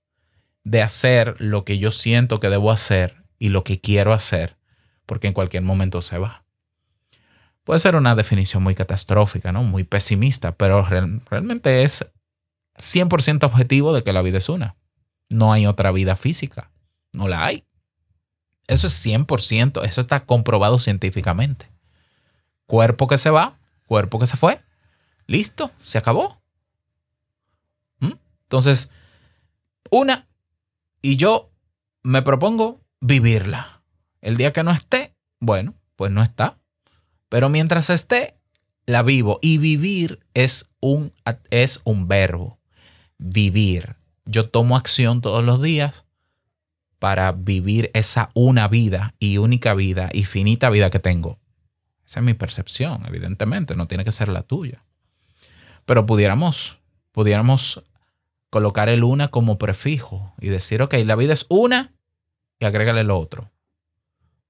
de 0.64 0.82
hacer 0.82 1.36
lo 1.42 1.66
que 1.66 1.80
yo 1.80 1.92
siento 1.92 2.40
que 2.40 2.50
debo 2.50 2.72
hacer 2.72 3.24
y 3.40 3.50
lo 3.50 3.66
que 3.66 3.82
quiero 3.82 4.14
hacer, 4.14 4.56
porque 5.06 5.28
en 5.28 5.34
cualquier 5.34 5.64
momento 5.64 6.02
se 6.02 6.18
va. 6.18 6.46
Puede 7.66 7.80
ser 7.82 7.96
una 7.98 8.16
definición 8.16 8.64
muy 8.64 8.76
catastrófica, 8.76 9.52
¿no? 9.52 9.64
Muy 9.64 9.84
pesimista, 9.84 10.54
pero 10.54 10.84
real- 10.84 11.22
realmente 11.30 11.84
es 11.84 12.06
100% 12.78 13.44
objetivo 13.48 13.94
de 13.94 14.04
que 14.04 14.14
la 14.14 14.22
vida 14.22 14.38
es 14.38 14.48
una. 14.48 14.76
No 15.30 15.52
hay 15.52 15.66
otra 15.66 15.92
vida 15.92 16.16
física. 16.16 16.72
No 17.12 17.28
la 17.28 17.44
hay. 17.46 17.66
Eso 18.68 18.88
es 18.88 18.94
100%, 18.94 19.84
eso 19.84 20.02
está 20.02 20.22
comprobado 20.26 20.80
científicamente. 20.80 21.70
Cuerpo 22.66 23.08
que 23.08 23.18
se 23.18 23.30
va, 23.30 23.58
cuerpo 23.88 24.20
que 24.20 24.28
se 24.28 24.38
fue. 24.38 24.62
Listo, 25.26 25.72
se 25.80 25.98
acabó. 25.98 26.42
Entonces, 28.48 28.90
una, 29.92 30.28
y 31.02 31.18
yo 31.18 31.52
me 32.02 32.22
propongo 32.22 32.82
vivirla. 33.02 33.82
El 34.22 34.38
día 34.38 34.54
que 34.54 34.64
no 34.64 34.72
esté, 34.72 35.14
bueno, 35.42 35.76
pues 35.98 36.12
no 36.12 36.24
está. 36.24 36.58
Pero 37.28 37.50
mientras 37.50 37.90
esté, 37.90 38.38
la 38.86 39.04
vivo. 39.04 39.40
Y 39.42 39.58
vivir 39.58 40.22
es 40.34 40.70
un, 40.80 41.14
es 41.50 41.82
un 41.84 42.08
verbo. 42.08 42.58
Vivir. 43.18 43.98
Yo 44.26 44.50
tomo 44.50 44.78
acción 44.78 45.20
todos 45.20 45.44
los 45.44 45.62
días 45.62 46.06
para 47.00 47.34
vivir 47.34 47.92
esa 47.94 48.30
una 48.34 48.70
vida 48.70 49.14
y 49.20 49.38
única 49.38 49.74
vida 49.74 50.10
y 50.14 50.24
finita 50.24 50.70
vida 50.70 50.90
que 50.90 51.00
tengo. 51.00 51.38
Esa 52.06 52.22
es 52.22 52.26
mi 52.26 52.34
percepción, 52.34 53.06
evidentemente, 53.06 53.76
no 53.76 53.88
tiene 53.88 54.06
que 54.06 54.14
ser 54.14 54.30
la 54.30 54.44
tuya. 54.44 54.86
Pero 55.86 56.06
pudiéramos, 56.06 56.78
pudiéramos 57.12 57.84
colocar 58.50 58.90
el 58.90 59.04
una 59.04 59.30
como 59.30 59.58
prefijo 59.58 60.34
y 60.40 60.48
decir, 60.50 60.82
ok, 60.82 60.94
la 61.06 61.16
vida 61.16 61.34
es 61.34 61.46
una 61.50 61.94
y 62.60 62.66
agrégale 62.66 63.04
lo 63.04 63.20
otro. 63.20 63.52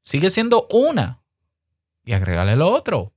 Sigue 0.02 0.30
siendo 0.30 0.68
una 0.72 1.22
y 2.06 2.14
agrégale 2.14 2.56
lo 2.56 2.70
otro. 2.70 3.14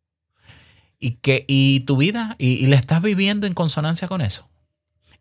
Y, 0.98 1.12
que, 1.12 1.44
y 1.48 1.80
tu 1.80 1.96
vida, 1.96 2.36
y, 2.38 2.62
y 2.62 2.66
la 2.66 2.76
estás 2.76 3.00
viviendo 3.00 3.46
en 3.46 3.54
consonancia 3.54 4.08
con 4.08 4.20
eso. 4.20 4.50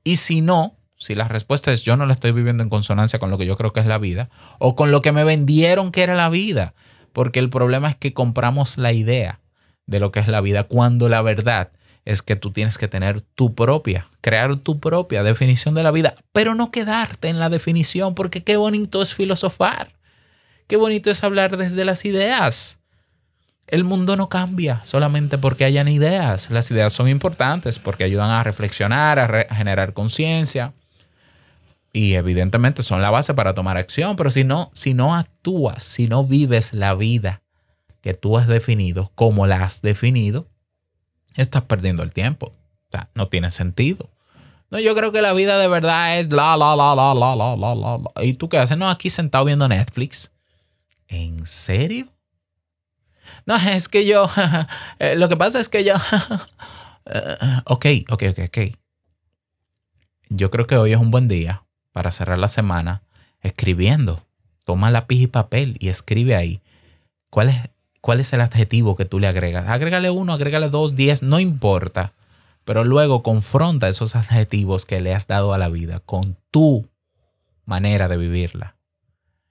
Y 0.03 0.17
si 0.17 0.41
no, 0.41 0.75
si 0.97 1.15
la 1.15 1.27
respuesta 1.27 1.71
es 1.71 1.83
yo 1.83 1.95
no 1.95 2.05
la 2.05 2.13
estoy 2.13 2.33
viviendo 2.33 2.63
en 2.63 2.69
consonancia 2.69 3.19
con 3.19 3.29
lo 3.29 3.37
que 3.37 3.45
yo 3.45 3.55
creo 3.55 3.71
que 3.71 3.79
es 3.79 3.85
la 3.85 3.97
vida, 3.97 4.29
o 4.57 4.75
con 4.75 4.91
lo 4.91 5.01
que 5.01 5.13
me 5.13 5.23
vendieron 5.23 5.91
que 5.91 6.03
era 6.03 6.15
la 6.15 6.29
vida, 6.29 6.73
porque 7.13 7.39
el 7.39 7.49
problema 7.49 7.89
es 7.89 7.95
que 7.95 8.13
compramos 8.13 8.77
la 8.77 8.91
idea 8.91 9.39
de 9.85 9.99
lo 9.99 10.11
que 10.11 10.19
es 10.19 10.27
la 10.27 10.41
vida, 10.41 10.65
cuando 10.65 11.07
la 11.07 11.21
verdad 11.21 11.71
es 12.09 12.23
que 12.23 12.35
tú 12.35 12.49
tienes 12.49 12.79
que 12.79 12.87
tener 12.87 13.21
tu 13.21 13.53
propia, 13.53 14.07
crear 14.21 14.55
tu 14.55 14.79
propia 14.79 15.21
definición 15.21 15.75
de 15.75 15.83
la 15.83 15.91
vida, 15.91 16.15
pero 16.33 16.55
no 16.55 16.71
quedarte 16.71 17.27
en 17.29 17.37
la 17.37 17.49
definición, 17.49 18.15
porque 18.15 18.43
qué 18.43 18.57
bonito 18.57 19.03
es 19.03 19.13
filosofar, 19.13 19.93
qué 20.65 20.75
bonito 20.75 21.11
es 21.11 21.23
hablar 21.23 21.55
desde 21.55 21.85
las 21.85 22.05
ideas. 22.05 22.79
El 23.67 23.83
mundo 23.83 24.15
no 24.15 24.27
cambia 24.27 24.83
solamente 24.83 25.37
porque 25.37 25.65
hayan 25.65 25.87
ideas. 25.87 26.49
Las 26.49 26.71
ideas 26.71 26.91
son 26.91 27.07
importantes 27.07 27.77
porque 27.77 28.05
ayudan 28.05 28.31
a 28.31 28.41
reflexionar, 28.41 29.19
a, 29.19 29.41
a 29.47 29.55
generar 29.55 29.93
conciencia. 29.93 30.73
Y 31.93 32.15
evidentemente 32.15 32.81
son 32.81 33.03
la 33.03 33.11
base 33.11 33.35
para 33.35 33.53
tomar 33.53 33.77
acción. 33.77 34.15
Pero 34.15 34.31
si 34.31 34.43
no, 34.43 34.71
si 34.73 34.95
no 34.95 35.15
actúas, 35.15 35.83
si 35.83 36.07
no 36.07 36.25
vives 36.25 36.73
la 36.73 36.95
vida 36.95 37.43
que 38.01 38.15
tú 38.15 38.39
has 38.39 38.47
definido, 38.47 39.11
como 39.13 39.45
la 39.45 39.61
has 39.61 39.83
definido, 39.83 40.47
estás 41.35 41.63
perdiendo 41.63 42.03
el 42.03 42.11
tiempo. 42.11 42.47
O 42.47 42.91
sea, 42.91 43.09
no 43.13 43.27
tiene 43.27 43.51
sentido. 43.51 44.09
No, 44.69 44.79
yo 44.79 44.95
creo 44.95 45.11
que 45.11 45.21
la 45.21 45.33
vida 45.33 45.57
de 45.57 45.67
verdad 45.67 46.19
es 46.19 46.31
la, 46.31 46.55
la, 46.55 46.75
la, 46.75 46.93
la, 46.95 47.13
la, 47.13 47.35
la, 47.35 47.55
la, 47.55 47.75
la. 47.75 48.23
¿Y 48.23 48.33
tú 48.33 48.49
qué 48.49 48.59
haces? 48.59 48.77
No, 48.77 48.89
aquí 48.89 49.09
sentado 49.09 49.45
viendo 49.45 49.67
Netflix. 49.67 50.31
¿En 51.07 51.45
serio? 51.47 52.07
No, 53.45 53.55
es 53.55 53.89
que 53.89 54.05
yo. 54.05 54.29
Eh, 54.99 55.15
lo 55.15 55.29
que 55.29 55.37
pasa 55.37 55.59
es 55.59 55.69
que 55.69 55.83
yo. 55.83 55.95
Eh, 57.11 57.37
ok, 57.65 57.85
ok, 58.11 58.23
ok, 58.29 58.39
ok. 58.49 58.57
Yo 60.29 60.51
creo 60.51 60.67
que 60.67 60.77
hoy 60.77 60.91
es 60.91 60.99
un 60.99 61.09
buen 61.09 61.27
día 61.27 61.63
para 61.91 62.11
cerrar 62.11 62.37
la 62.37 62.49
semana 62.49 63.01
escribiendo. 63.41 64.27
Toma 64.63 64.91
lápiz 64.91 65.19
y 65.21 65.25
papel 65.25 65.75
y 65.79 65.87
escribe 65.89 66.35
ahí. 66.35 66.61
¿Cuál 67.31 67.49
es 67.49 67.69
cuál 68.01 68.19
es 68.19 68.33
el 68.33 68.41
adjetivo 68.41 68.95
que 68.95 69.05
tú 69.05 69.19
le 69.19 69.27
agregas? 69.27 69.67
Agrégale 69.67 70.09
uno, 70.09 70.33
agrégale 70.33 70.69
dos, 70.69 70.95
diez, 70.95 71.23
no 71.23 71.39
importa. 71.39 72.13
Pero 72.65 72.83
luego 72.83 73.23
confronta 73.23 73.89
esos 73.89 74.15
adjetivos 74.15 74.85
que 74.85 75.01
le 75.01 75.15
has 75.15 75.27
dado 75.27 75.53
a 75.53 75.57
la 75.57 75.69
vida 75.69 76.01
con 76.01 76.37
tu 76.51 76.87
manera 77.65 78.07
de 78.07 78.17
vivirla 78.17 78.75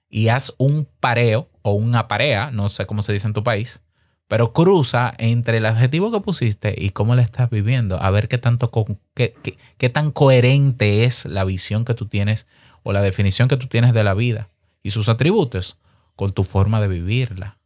y 0.09 0.29
haz 0.29 0.53
un 0.57 0.87
pareo 0.99 1.49
o 1.61 1.73
una 1.73 2.07
parea, 2.07 2.51
no 2.51 2.67
sé 2.69 2.85
cómo 2.85 3.01
se 3.01 3.13
dice 3.13 3.27
en 3.27 3.33
tu 3.33 3.43
país, 3.43 3.83
pero 4.27 4.53
cruza 4.53 5.13
entre 5.17 5.57
el 5.57 5.65
adjetivo 5.65 6.11
que 6.11 6.19
pusiste 6.19 6.75
y 6.77 6.89
cómo 6.89 7.15
le 7.15 7.21
estás 7.21 7.49
viviendo, 7.49 8.01
a 8.01 8.09
ver 8.09 8.27
qué 8.27 8.37
tanto 8.37 8.71
qué- 9.13 9.35
qué 9.77 9.89
tan 9.89 10.11
coherente 10.11 11.05
es 11.05 11.25
la 11.25 11.43
visión 11.43 11.85
que 11.85 11.93
tú 11.93 12.07
tienes 12.07 12.47
o 12.83 12.91
la 12.91 13.01
definición 13.01 13.47
que 13.47 13.57
tú 13.57 13.67
tienes 13.67 13.93
de 13.93 14.03
la 14.03 14.13
vida 14.13 14.49
y 14.83 14.91
sus 14.91 15.09
atributos 15.09 15.77
con 16.15 16.33
tu 16.33 16.43
forma 16.43 16.81
de 16.81 16.87
vivirla. 16.87 17.58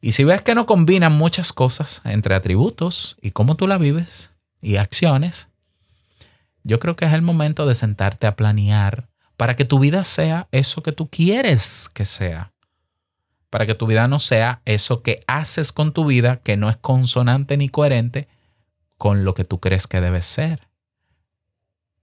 Y 0.00 0.12
si 0.12 0.24
ves 0.24 0.42
que 0.42 0.54
no 0.54 0.66
combinan 0.66 1.12
muchas 1.12 1.52
cosas 1.52 2.02
entre 2.04 2.34
atributos 2.34 3.16
y 3.20 3.32
cómo 3.32 3.56
tú 3.56 3.66
la 3.66 3.78
vives 3.78 4.36
y 4.60 4.76
acciones, 4.76 5.48
yo 6.62 6.78
creo 6.78 6.96
que 6.96 7.04
es 7.04 7.12
el 7.12 7.22
momento 7.22 7.66
de 7.66 7.74
sentarte 7.74 8.26
a 8.26 8.36
planear 8.36 9.08
para 9.36 9.56
que 9.56 9.64
tu 9.64 9.78
vida 9.78 10.04
sea 10.04 10.48
eso 10.52 10.82
que 10.82 10.92
tú 10.92 11.08
quieres 11.08 11.88
que 11.92 12.04
sea. 12.04 12.52
Para 13.50 13.66
que 13.66 13.74
tu 13.74 13.86
vida 13.86 14.06
no 14.08 14.20
sea 14.20 14.60
eso 14.66 15.02
que 15.02 15.20
haces 15.26 15.72
con 15.72 15.92
tu 15.92 16.04
vida 16.04 16.40
que 16.42 16.56
no 16.56 16.68
es 16.68 16.76
consonante 16.76 17.56
ni 17.56 17.68
coherente 17.68 18.28
con 18.98 19.24
lo 19.24 19.34
que 19.34 19.44
tú 19.44 19.58
crees 19.60 19.86
que 19.86 20.00
debe 20.00 20.20
ser. 20.20 20.68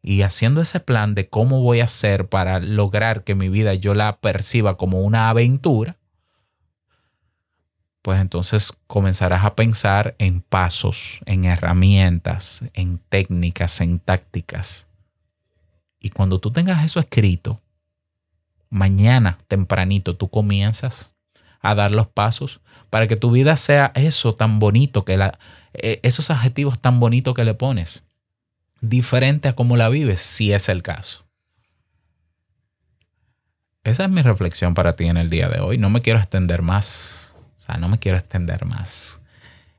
Y 0.01 0.21
haciendo 0.21 0.61
ese 0.61 0.79
plan 0.79 1.13
de 1.15 1.29
cómo 1.29 1.61
voy 1.61 1.81
a 1.81 1.85
hacer 1.85 2.27
para 2.27 2.59
lograr 2.59 3.23
que 3.23 3.35
mi 3.35 3.49
vida 3.49 3.73
yo 3.73 3.93
la 3.93 4.17
perciba 4.17 4.77
como 4.77 5.01
una 5.01 5.29
aventura, 5.29 5.97
pues 8.05 8.21
entonces 8.21 8.71
comenzarás 8.85 9.43
a 9.45 9.55
pensar 9.55 10.13
en 10.19 10.41
pasos, 10.41 11.21
en 11.25 11.43
herramientas, 11.43 12.63
en 12.75 12.99
técnicas, 12.99 13.81
en 13.81 13.97
tácticas. 13.97 14.87
Y 15.99 16.11
cuando 16.11 16.39
tú 16.39 16.51
tengas 16.51 16.85
eso 16.85 16.99
escrito, 16.99 17.63
mañana 18.69 19.39
tempranito 19.47 20.17
tú 20.17 20.29
comienzas 20.29 21.15
a 21.61 21.73
dar 21.73 21.89
los 21.89 22.05
pasos 22.05 22.61
para 22.91 23.07
que 23.07 23.15
tu 23.15 23.31
vida 23.31 23.55
sea 23.55 23.91
eso 23.95 24.35
tan 24.35 24.59
bonito 24.59 25.03
que 25.03 25.17
la, 25.17 25.39
eh, 25.73 25.99
esos 26.03 26.29
adjetivos 26.29 26.77
tan 26.77 26.99
bonitos 26.99 27.33
que 27.33 27.43
le 27.43 27.55
pones, 27.55 28.05
diferente 28.81 29.47
a 29.47 29.55
cómo 29.55 29.77
la 29.77 29.89
vives, 29.89 30.19
si 30.19 30.53
es 30.53 30.69
el 30.69 30.83
caso. 30.83 31.25
Esa 33.83 34.03
es 34.03 34.11
mi 34.11 34.21
reflexión 34.21 34.75
para 34.75 34.95
ti 34.95 35.05
en 35.05 35.17
el 35.17 35.31
día 35.31 35.49
de 35.49 35.59
hoy. 35.59 35.79
No 35.79 35.89
me 35.89 36.01
quiero 36.01 36.19
extender 36.19 36.61
más. 36.61 37.24
Sea, 37.65 37.77
no 37.77 37.87
me 37.87 37.99
quiero 37.99 38.17
extender 38.17 38.65
más. 38.65 39.21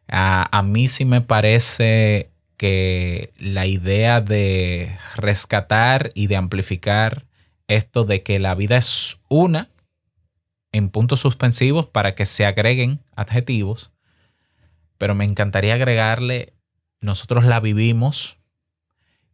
A, 0.09 0.57
a 0.57 0.63
mí 0.63 0.89
sí 0.89 1.05
me 1.05 1.21
parece 1.21 2.31
que 2.57 3.33
la 3.39 3.67
idea 3.67 4.21
de 4.21 4.97
rescatar 5.15 6.11
y 6.15 6.27
de 6.27 6.37
amplificar 6.37 7.27
esto 7.69 8.05
de 8.05 8.23
que 8.23 8.39
la 8.39 8.55
vida 8.55 8.77
es 8.77 9.19
una 9.29 9.69
en 10.73 10.91
puntos 10.91 11.21
suspensivos 11.21 11.87
para 11.87 12.15
que 12.15 12.27
se 12.27 12.47
agreguen 12.47 13.01
adjetivos, 13.15 13.93
pero 14.99 15.15
me 15.15 15.25
encantaría 15.25 15.75
agregarle, 15.75 16.55
nosotros 17.01 17.45
la 17.45 17.61
vivimos 17.61 18.39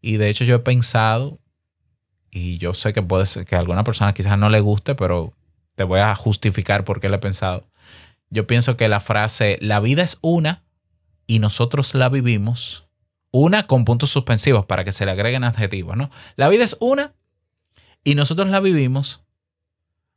y 0.00 0.16
de 0.16 0.28
hecho 0.28 0.44
yo 0.44 0.56
he 0.56 0.60
pensado, 0.60 1.38
y 2.30 2.56
yo 2.58 2.72
sé 2.72 2.92
que 2.94 3.02
puede 3.02 3.26
ser 3.26 3.44
que 3.44 3.56
a 3.56 3.58
alguna 3.58 3.84
persona 3.84 4.14
quizás 4.14 4.38
no 4.38 4.48
le 4.48 4.60
guste, 4.60 4.94
pero 4.94 5.34
te 5.74 5.84
voy 5.84 6.00
a 6.00 6.14
justificar 6.14 6.82
por 6.82 6.98
qué 6.98 7.10
lo 7.10 7.16
he 7.16 7.20
pensado. 7.20 7.66
Yo 8.32 8.46
pienso 8.46 8.78
que 8.78 8.88
la 8.88 9.00
frase, 9.00 9.58
la 9.60 9.78
vida 9.78 10.02
es 10.02 10.16
una 10.22 10.64
y 11.26 11.38
nosotros 11.38 11.94
la 11.94 12.08
vivimos, 12.08 12.86
una 13.30 13.66
con 13.66 13.84
puntos 13.84 14.08
suspensivos 14.08 14.64
para 14.64 14.84
que 14.84 14.92
se 14.92 15.04
le 15.04 15.10
agreguen 15.10 15.44
adjetivos, 15.44 15.98
¿no? 15.98 16.10
La 16.36 16.48
vida 16.48 16.64
es 16.64 16.78
una 16.80 17.12
y 18.02 18.14
nosotros 18.14 18.48
la 18.48 18.60
vivimos, 18.60 19.22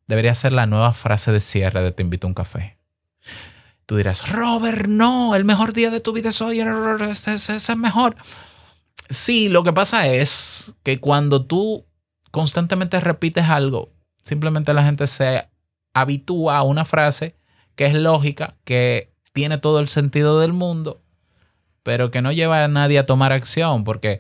debería 0.08 0.34
ser 0.34 0.54
la 0.54 0.66
nueva 0.66 0.94
frase 0.94 1.34
de 1.34 1.42
cierre 1.42 1.82
de 1.82 1.92
Te 1.92 2.04
invito 2.04 2.26
a 2.26 2.30
un 2.30 2.36
café. 2.36 2.78
Tú 3.86 3.98
dirás, 3.98 4.30
Robert, 4.32 4.88
no, 4.88 5.36
el 5.36 5.44
mejor 5.44 5.74
día 5.74 5.92
de 5.92 6.00
tu 6.00 6.14
vida 6.14 6.30
es 6.30 6.42
hoy, 6.42 6.62
ese 6.62 7.56
es 7.58 7.76
mejor. 7.76 8.16
Sí, 9.10 9.50
lo 9.50 9.66
que 9.66 9.74
pasa 9.74 10.08
es 10.08 10.74
que 10.84 11.02
cuando 11.02 11.46
tú 11.46 11.86
constantemente 12.32 12.98
repites 13.02 13.44
algo, 13.44 13.92
simplemente 14.24 14.74
la 14.74 14.86
gente 14.86 15.06
se 15.06 15.50
habitúa 15.94 16.60
a 16.60 16.64
una 16.64 16.86
frase 16.86 17.36
que 17.76 17.86
es 17.86 17.94
lógica, 17.94 18.56
que 18.64 19.12
tiene 19.34 19.58
todo 19.58 19.80
el 19.80 19.90
sentido 19.90 20.40
del 20.40 20.54
mundo, 20.54 21.02
pero 21.84 22.12
que 22.12 22.22
no 22.22 22.32
lleva 22.32 22.64
a 22.64 22.68
nadie 22.68 23.00
a 23.00 23.06
tomar 23.06 23.32
acción, 23.32 23.84
porque 23.84 24.20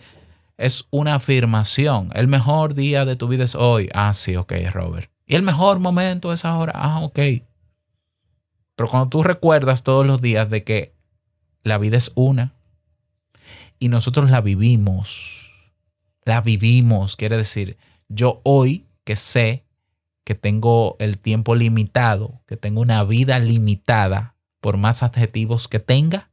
es 0.58 0.86
una 0.92 1.16
afirmación. 1.16 2.10
El 2.14 2.28
mejor 2.28 2.76
día 2.76 3.06
de 3.06 3.16
tu 3.16 3.28
vida 3.28 3.44
es 3.44 3.56
hoy. 3.56 3.90
Ah, 3.94 4.14
sí, 4.14 4.36
ok, 4.36 4.54
Robert. 4.72 5.10
Y 5.26 5.36
el 5.36 5.42
mejor 5.42 5.80
momento 5.80 6.32
es 6.32 6.46
ahora. 6.46 6.74
Ah, 6.76 7.00
ok. 7.02 7.20
Pero 8.76 8.90
cuando 8.90 9.10
tú 9.10 9.24
recuerdas 9.24 9.84
todos 9.84 10.06
los 10.06 10.22
días 10.22 10.50
de 10.50 10.64
que 10.64 10.94
la 11.64 11.78
vida 11.78 11.98
es 11.98 12.12
una 12.16 12.54
y 13.80 13.90
nosotros 13.90 14.30
la 14.30 14.42
vivimos, 14.42 15.52
la 16.24 16.42
vivimos, 16.42 17.16
quiere 17.16 17.38
decir, 17.38 17.78
yo 18.08 18.42
hoy 18.44 18.86
que 19.04 19.16
sé 19.16 19.65
que 20.26 20.36
tengo 20.36 20.98
el 21.00 21.18
tiempo 21.20 21.56
limitado, 21.56 22.42
que 22.48 22.58
tengo 22.58 22.82
una 22.82 23.04
vida 23.04 23.40
limitada, 23.40 24.36
por 24.60 24.78
más 24.78 25.04
adjetivos 25.04 25.68
que 25.68 25.80
tenga, 25.80 26.32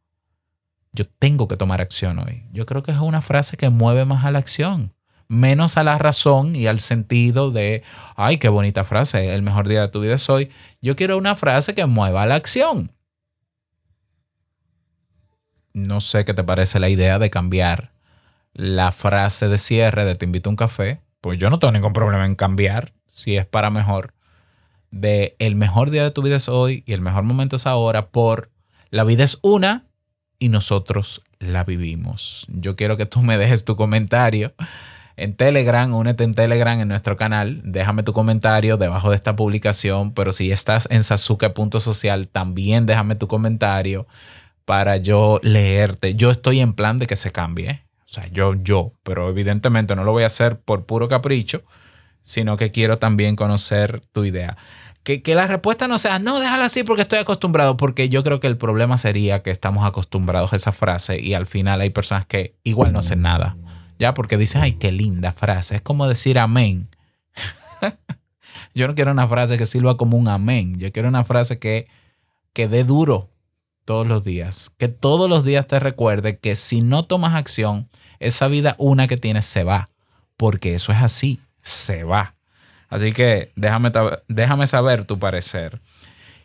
yo 0.92 1.06
tengo 1.06 1.48
que 1.48 1.58
tomar 1.58 1.82
acción 1.82 2.18
hoy. 2.18 2.46
Yo 2.50 2.64
creo 2.64 2.82
que 2.82 2.92
es 2.92 2.98
una 2.98 3.20
frase 3.20 3.58
que 3.58 3.68
mueve 3.68 4.06
más 4.06 4.24
a 4.24 4.30
la 4.30 4.38
acción, 4.38 4.94
menos 5.28 5.76
a 5.76 5.84
la 5.84 5.98
razón 5.98 6.56
y 6.56 6.66
al 6.66 6.80
sentido 6.80 7.50
de, 7.50 7.82
ay, 8.16 8.38
qué 8.38 8.48
bonita 8.48 8.84
frase, 8.84 9.34
el 9.34 9.42
mejor 9.42 9.68
día 9.68 9.82
de 9.82 9.88
tu 9.88 10.00
vida 10.00 10.14
es 10.14 10.30
hoy. 10.30 10.50
Yo 10.80 10.96
quiero 10.96 11.18
una 11.18 11.36
frase 11.36 11.74
que 11.74 11.84
mueva 11.84 12.22
a 12.22 12.26
la 12.26 12.36
acción. 12.36 12.92
No 15.74 16.00
sé 16.00 16.24
qué 16.24 16.32
te 16.32 16.44
parece 16.44 16.80
la 16.80 16.88
idea 16.88 17.18
de 17.18 17.28
cambiar 17.28 17.92
la 18.54 18.92
frase 18.92 19.48
de 19.48 19.58
cierre 19.58 20.06
de 20.06 20.14
te 20.14 20.24
invito 20.24 20.48
a 20.48 20.52
un 20.52 20.56
café. 20.56 21.00
Pues 21.22 21.38
yo 21.38 21.48
no 21.50 21.58
tengo 21.60 21.72
ningún 21.72 21.92
problema 21.92 22.26
en 22.26 22.34
cambiar 22.34 22.92
si 23.06 23.36
es 23.36 23.46
para 23.46 23.70
mejor. 23.70 24.12
De 24.90 25.36
el 25.38 25.54
mejor 25.54 25.90
día 25.90 26.02
de 26.02 26.10
tu 26.10 26.20
vida 26.20 26.36
es 26.36 26.48
hoy 26.48 26.82
y 26.84 26.92
el 26.92 27.00
mejor 27.00 27.22
momento 27.22 27.56
es 27.56 27.66
ahora 27.66 28.08
por 28.10 28.50
la 28.90 29.04
vida 29.04 29.24
es 29.24 29.38
una 29.40 29.86
y 30.40 30.48
nosotros 30.48 31.22
la 31.38 31.62
vivimos. 31.62 32.44
Yo 32.48 32.74
quiero 32.74 32.96
que 32.96 33.06
tú 33.06 33.22
me 33.22 33.38
dejes 33.38 33.64
tu 33.64 33.76
comentario 33.76 34.52
en 35.16 35.36
Telegram, 35.36 35.94
únete 35.94 36.24
en 36.24 36.34
Telegram 36.34 36.80
en 36.80 36.88
nuestro 36.88 37.16
canal, 37.16 37.60
déjame 37.64 38.02
tu 38.02 38.12
comentario 38.12 38.76
debajo 38.76 39.10
de 39.10 39.16
esta 39.16 39.36
publicación, 39.36 40.14
pero 40.14 40.32
si 40.32 40.50
estás 40.50 40.88
en 40.90 41.04
sasuke.social, 41.04 42.26
también 42.26 42.84
déjame 42.84 43.14
tu 43.14 43.28
comentario 43.28 44.08
para 44.64 44.96
yo 44.96 45.38
leerte. 45.44 46.16
Yo 46.16 46.32
estoy 46.32 46.60
en 46.60 46.72
plan 46.72 46.98
de 46.98 47.06
que 47.06 47.14
se 47.14 47.30
cambie, 47.30 47.70
¿eh? 47.70 47.91
O 48.12 48.14
sea, 48.14 48.28
yo, 48.28 48.52
yo, 48.62 48.92
pero 49.04 49.30
evidentemente 49.30 49.96
no 49.96 50.04
lo 50.04 50.12
voy 50.12 50.24
a 50.24 50.26
hacer 50.26 50.60
por 50.60 50.84
puro 50.84 51.08
capricho, 51.08 51.62
sino 52.20 52.58
que 52.58 52.70
quiero 52.70 52.98
también 52.98 53.36
conocer 53.36 54.02
tu 54.12 54.24
idea. 54.24 54.58
Que, 55.02 55.22
que 55.22 55.34
la 55.34 55.46
respuesta 55.46 55.88
no 55.88 55.98
sea, 55.98 56.18
no, 56.18 56.38
déjala 56.38 56.66
así 56.66 56.84
porque 56.84 57.02
estoy 57.02 57.20
acostumbrado, 57.20 57.78
porque 57.78 58.10
yo 58.10 58.22
creo 58.22 58.38
que 58.38 58.48
el 58.48 58.58
problema 58.58 58.98
sería 58.98 59.42
que 59.42 59.50
estamos 59.50 59.86
acostumbrados 59.86 60.52
a 60.52 60.56
esa 60.56 60.72
frase 60.72 61.20
y 61.22 61.32
al 61.32 61.46
final 61.46 61.80
hay 61.80 61.88
personas 61.88 62.26
que 62.26 62.54
igual 62.64 62.92
no 62.92 62.98
hacen 62.98 63.22
nada. 63.22 63.56
Ya, 63.98 64.12
porque 64.12 64.36
dicen, 64.36 64.60
ay, 64.60 64.72
qué 64.74 64.92
linda 64.92 65.32
frase. 65.32 65.76
Es 65.76 65.82
como 65.82 66.06
decir 66.06 66.38
amén. 66.38 66.90
yo 68.74 68.88
no 68.88 68.94
quiero 68.94 69.10
una 69.10 69.26
frase 69.26 69.56
que 69.56 69.64
sirva 69.64 69.96
como 69.96 70.18
un 70.18 70.28
amén. 70.28 70.78
Yo 70.78 70.92
quiero 70.92 71.08
una 71.08 71.24
frase 71.24 71.58
que, 71.58 71.88
que 72.52 72.68
dé 72.68 72.84
duro 72.84 73.30
todos 73.86 74.06
los 74.06 74.22
días. 74.22 74.70
Que 74.76 74.88
todos 74.88 75.30
los 75.30 75.44
días 75.44 75.66
te 75.66 75.80
recuerde 75.80 76.38
que 76.38 76.56
si 76.56 76.82
no 76.82 77.06
tomas 77.06 77.34
acción, 77.34 77.88
esa 78.26 78.48
vida 78.48 78.74
una 78.78 79.06
que 79.06 79.16
tienes 79.16 79.44
se 79.44 79.64
va. 79.64 79.88
Porque 80.36 80.74
eso 80.74 80.92
es 80.92 80.98
así, 80.98 81.40
se 81.60 82.04
va. 82.04 82.34
Así 82.88 83.12
que 83.12 83.52
déjame, 83.56 83.90
déjame 84.28 84.66
saber 84.66 85.04
tu 85.04 85.18
parecer. 85.18 85.80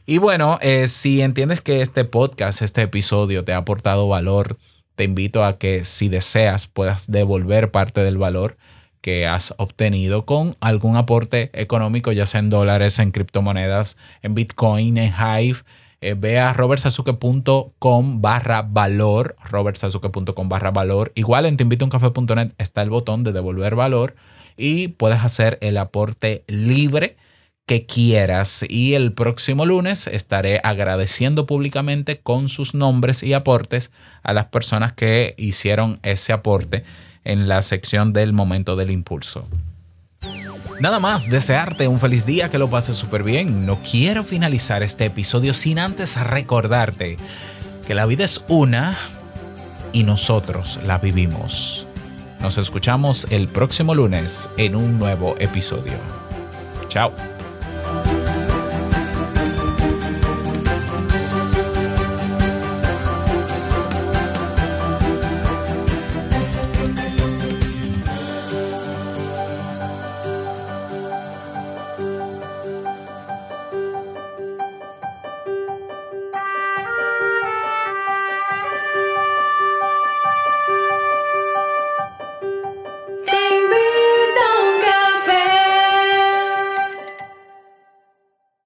Y 0.06 0.20
bueno, 0.20 0.58
eh, 0.62 0.88
si 0.88 1.22
entiendes 1.22 1.60
que 1.60 1.82
este 1.82 2.06
podcast, 2.06 2.62
este 2.62 2.84
episodio 2.84 3.44
te 3.44 3.52
ha 3.52 3.58
aportado 3.58 4.08
valor, 4.08 4.58
te 4.96 5.04
invito 5.04 5.44
a 5.44 5.58
que 5.58 5.84
si 5.84 6.08
deseas 6.08 6.68
puedas 6.68 7.12
devolver 7.12 7.72
parte 7.72 8.02
del 8.02 8.18
valor 8.18 8.58
que 9.02 9.28
has 9.28 9.54
obtenido 9.58 10.26
con 10.26 10.56
algún 10.60 10.96
aporte 10.96 11.50
económico, 11.54 12.12
ya 12.12 12.26
sea 12.26 12.40
en 12.40 12.50
dólares, 12.50 13.00
en 13.00 13.12
criptomonedas, 13.12 13.98
en 14.22 14.34
Bitcoin, 14.34 14.98
en 14.98 15.14
Hive. 15.14 15.60
Eh, 16.00 16.16
ve 16.16 16.38
a 16.38 16.54
robertsazuke.com 16.54 18.22
barra 18.22 18.62
valor, 18.62 19.36
robertsazuke.com 19.44 20.50
barra 20.50 20.72
valor. 20.72 21.12
Igual 21.16 21.46
en 21.48 21.58
teinvitouncafe.net 21.58 22.54
está 22.58 22.84
el 22.84 22.90
botón 22.90 23.24
de 23.24 23.32
devolver 23.32 23.76
valor 23.76 24.16
y 24.58 24.90
puedes 24.90 25.20
hacer 25.20 25.58
el 25.62 25.78
aporte 25.78 26.44
libre 26.48 27.18
que 27.66 27.86
quieras. 27.86 28.64
Y 28.70 28.94
el 28.94 29.14
próximo 29.14 29.66
lunes 29.66 30.08
estaré 30.08 30.62
agradeciendo 30.64 31.46
públicamente 31.46 32.20
con 32.20 32.48
sus 32.50 32.74
nombres 32.74 33.24
y 33.24 33.34
aportes 33.34 33.92
a 34.24 34.34
las 34.34 34.46
personas 34.46 34.94
que 34.94 35.36
hicieron 35.38 36.00
ese 36.04 36.32
aporte 36.32 36.84
en 37.24 37.48
la 37.48 37.62
sección 37.62 38.14
del 38.14 38.34
momento 38.34 38.76
del 38.76 38.92
impulso. 38.92 39.48
Nada 40.80 41.00
más, 41.00 41.28
desearte 41.28 41.88
un 41.88 42.00
feliz 42.00 42.26
día, 42.26 42.50
que 42.50 42.60
lo 42.60 42.70
pases 42.70 42.98
súper 42.98 43.24
bien. 43.24 43.66
No 43.66 43.80
quiero 43.82 44.24
finalizar 44.24 44.84
este 44.84 45.06
episodio 45.06 45.54
sin 45.54 45.80
antes 45.80 46.20
recordarte 46.22 47.18
que 47.88 47.96
la 47.96 48.06
vida 48.06 48.26
es 48.26 48.44
una 48.48 48.96
y 49.92 50.04
nosotros 50.04 50.80
la 50.86 51.00
vivimos. 51.00 51.88
Nos 52.42 52.60
escuchamos 52.60 53.26
el 53.32 53.48
próximo 53.48 53.96
lunes 53.96 54.50
en 54.58 54.76
un 54.76 55.00
nuevo 55.00 55.36
episodio. 55.40 55.94
Chao. 56.90 57.37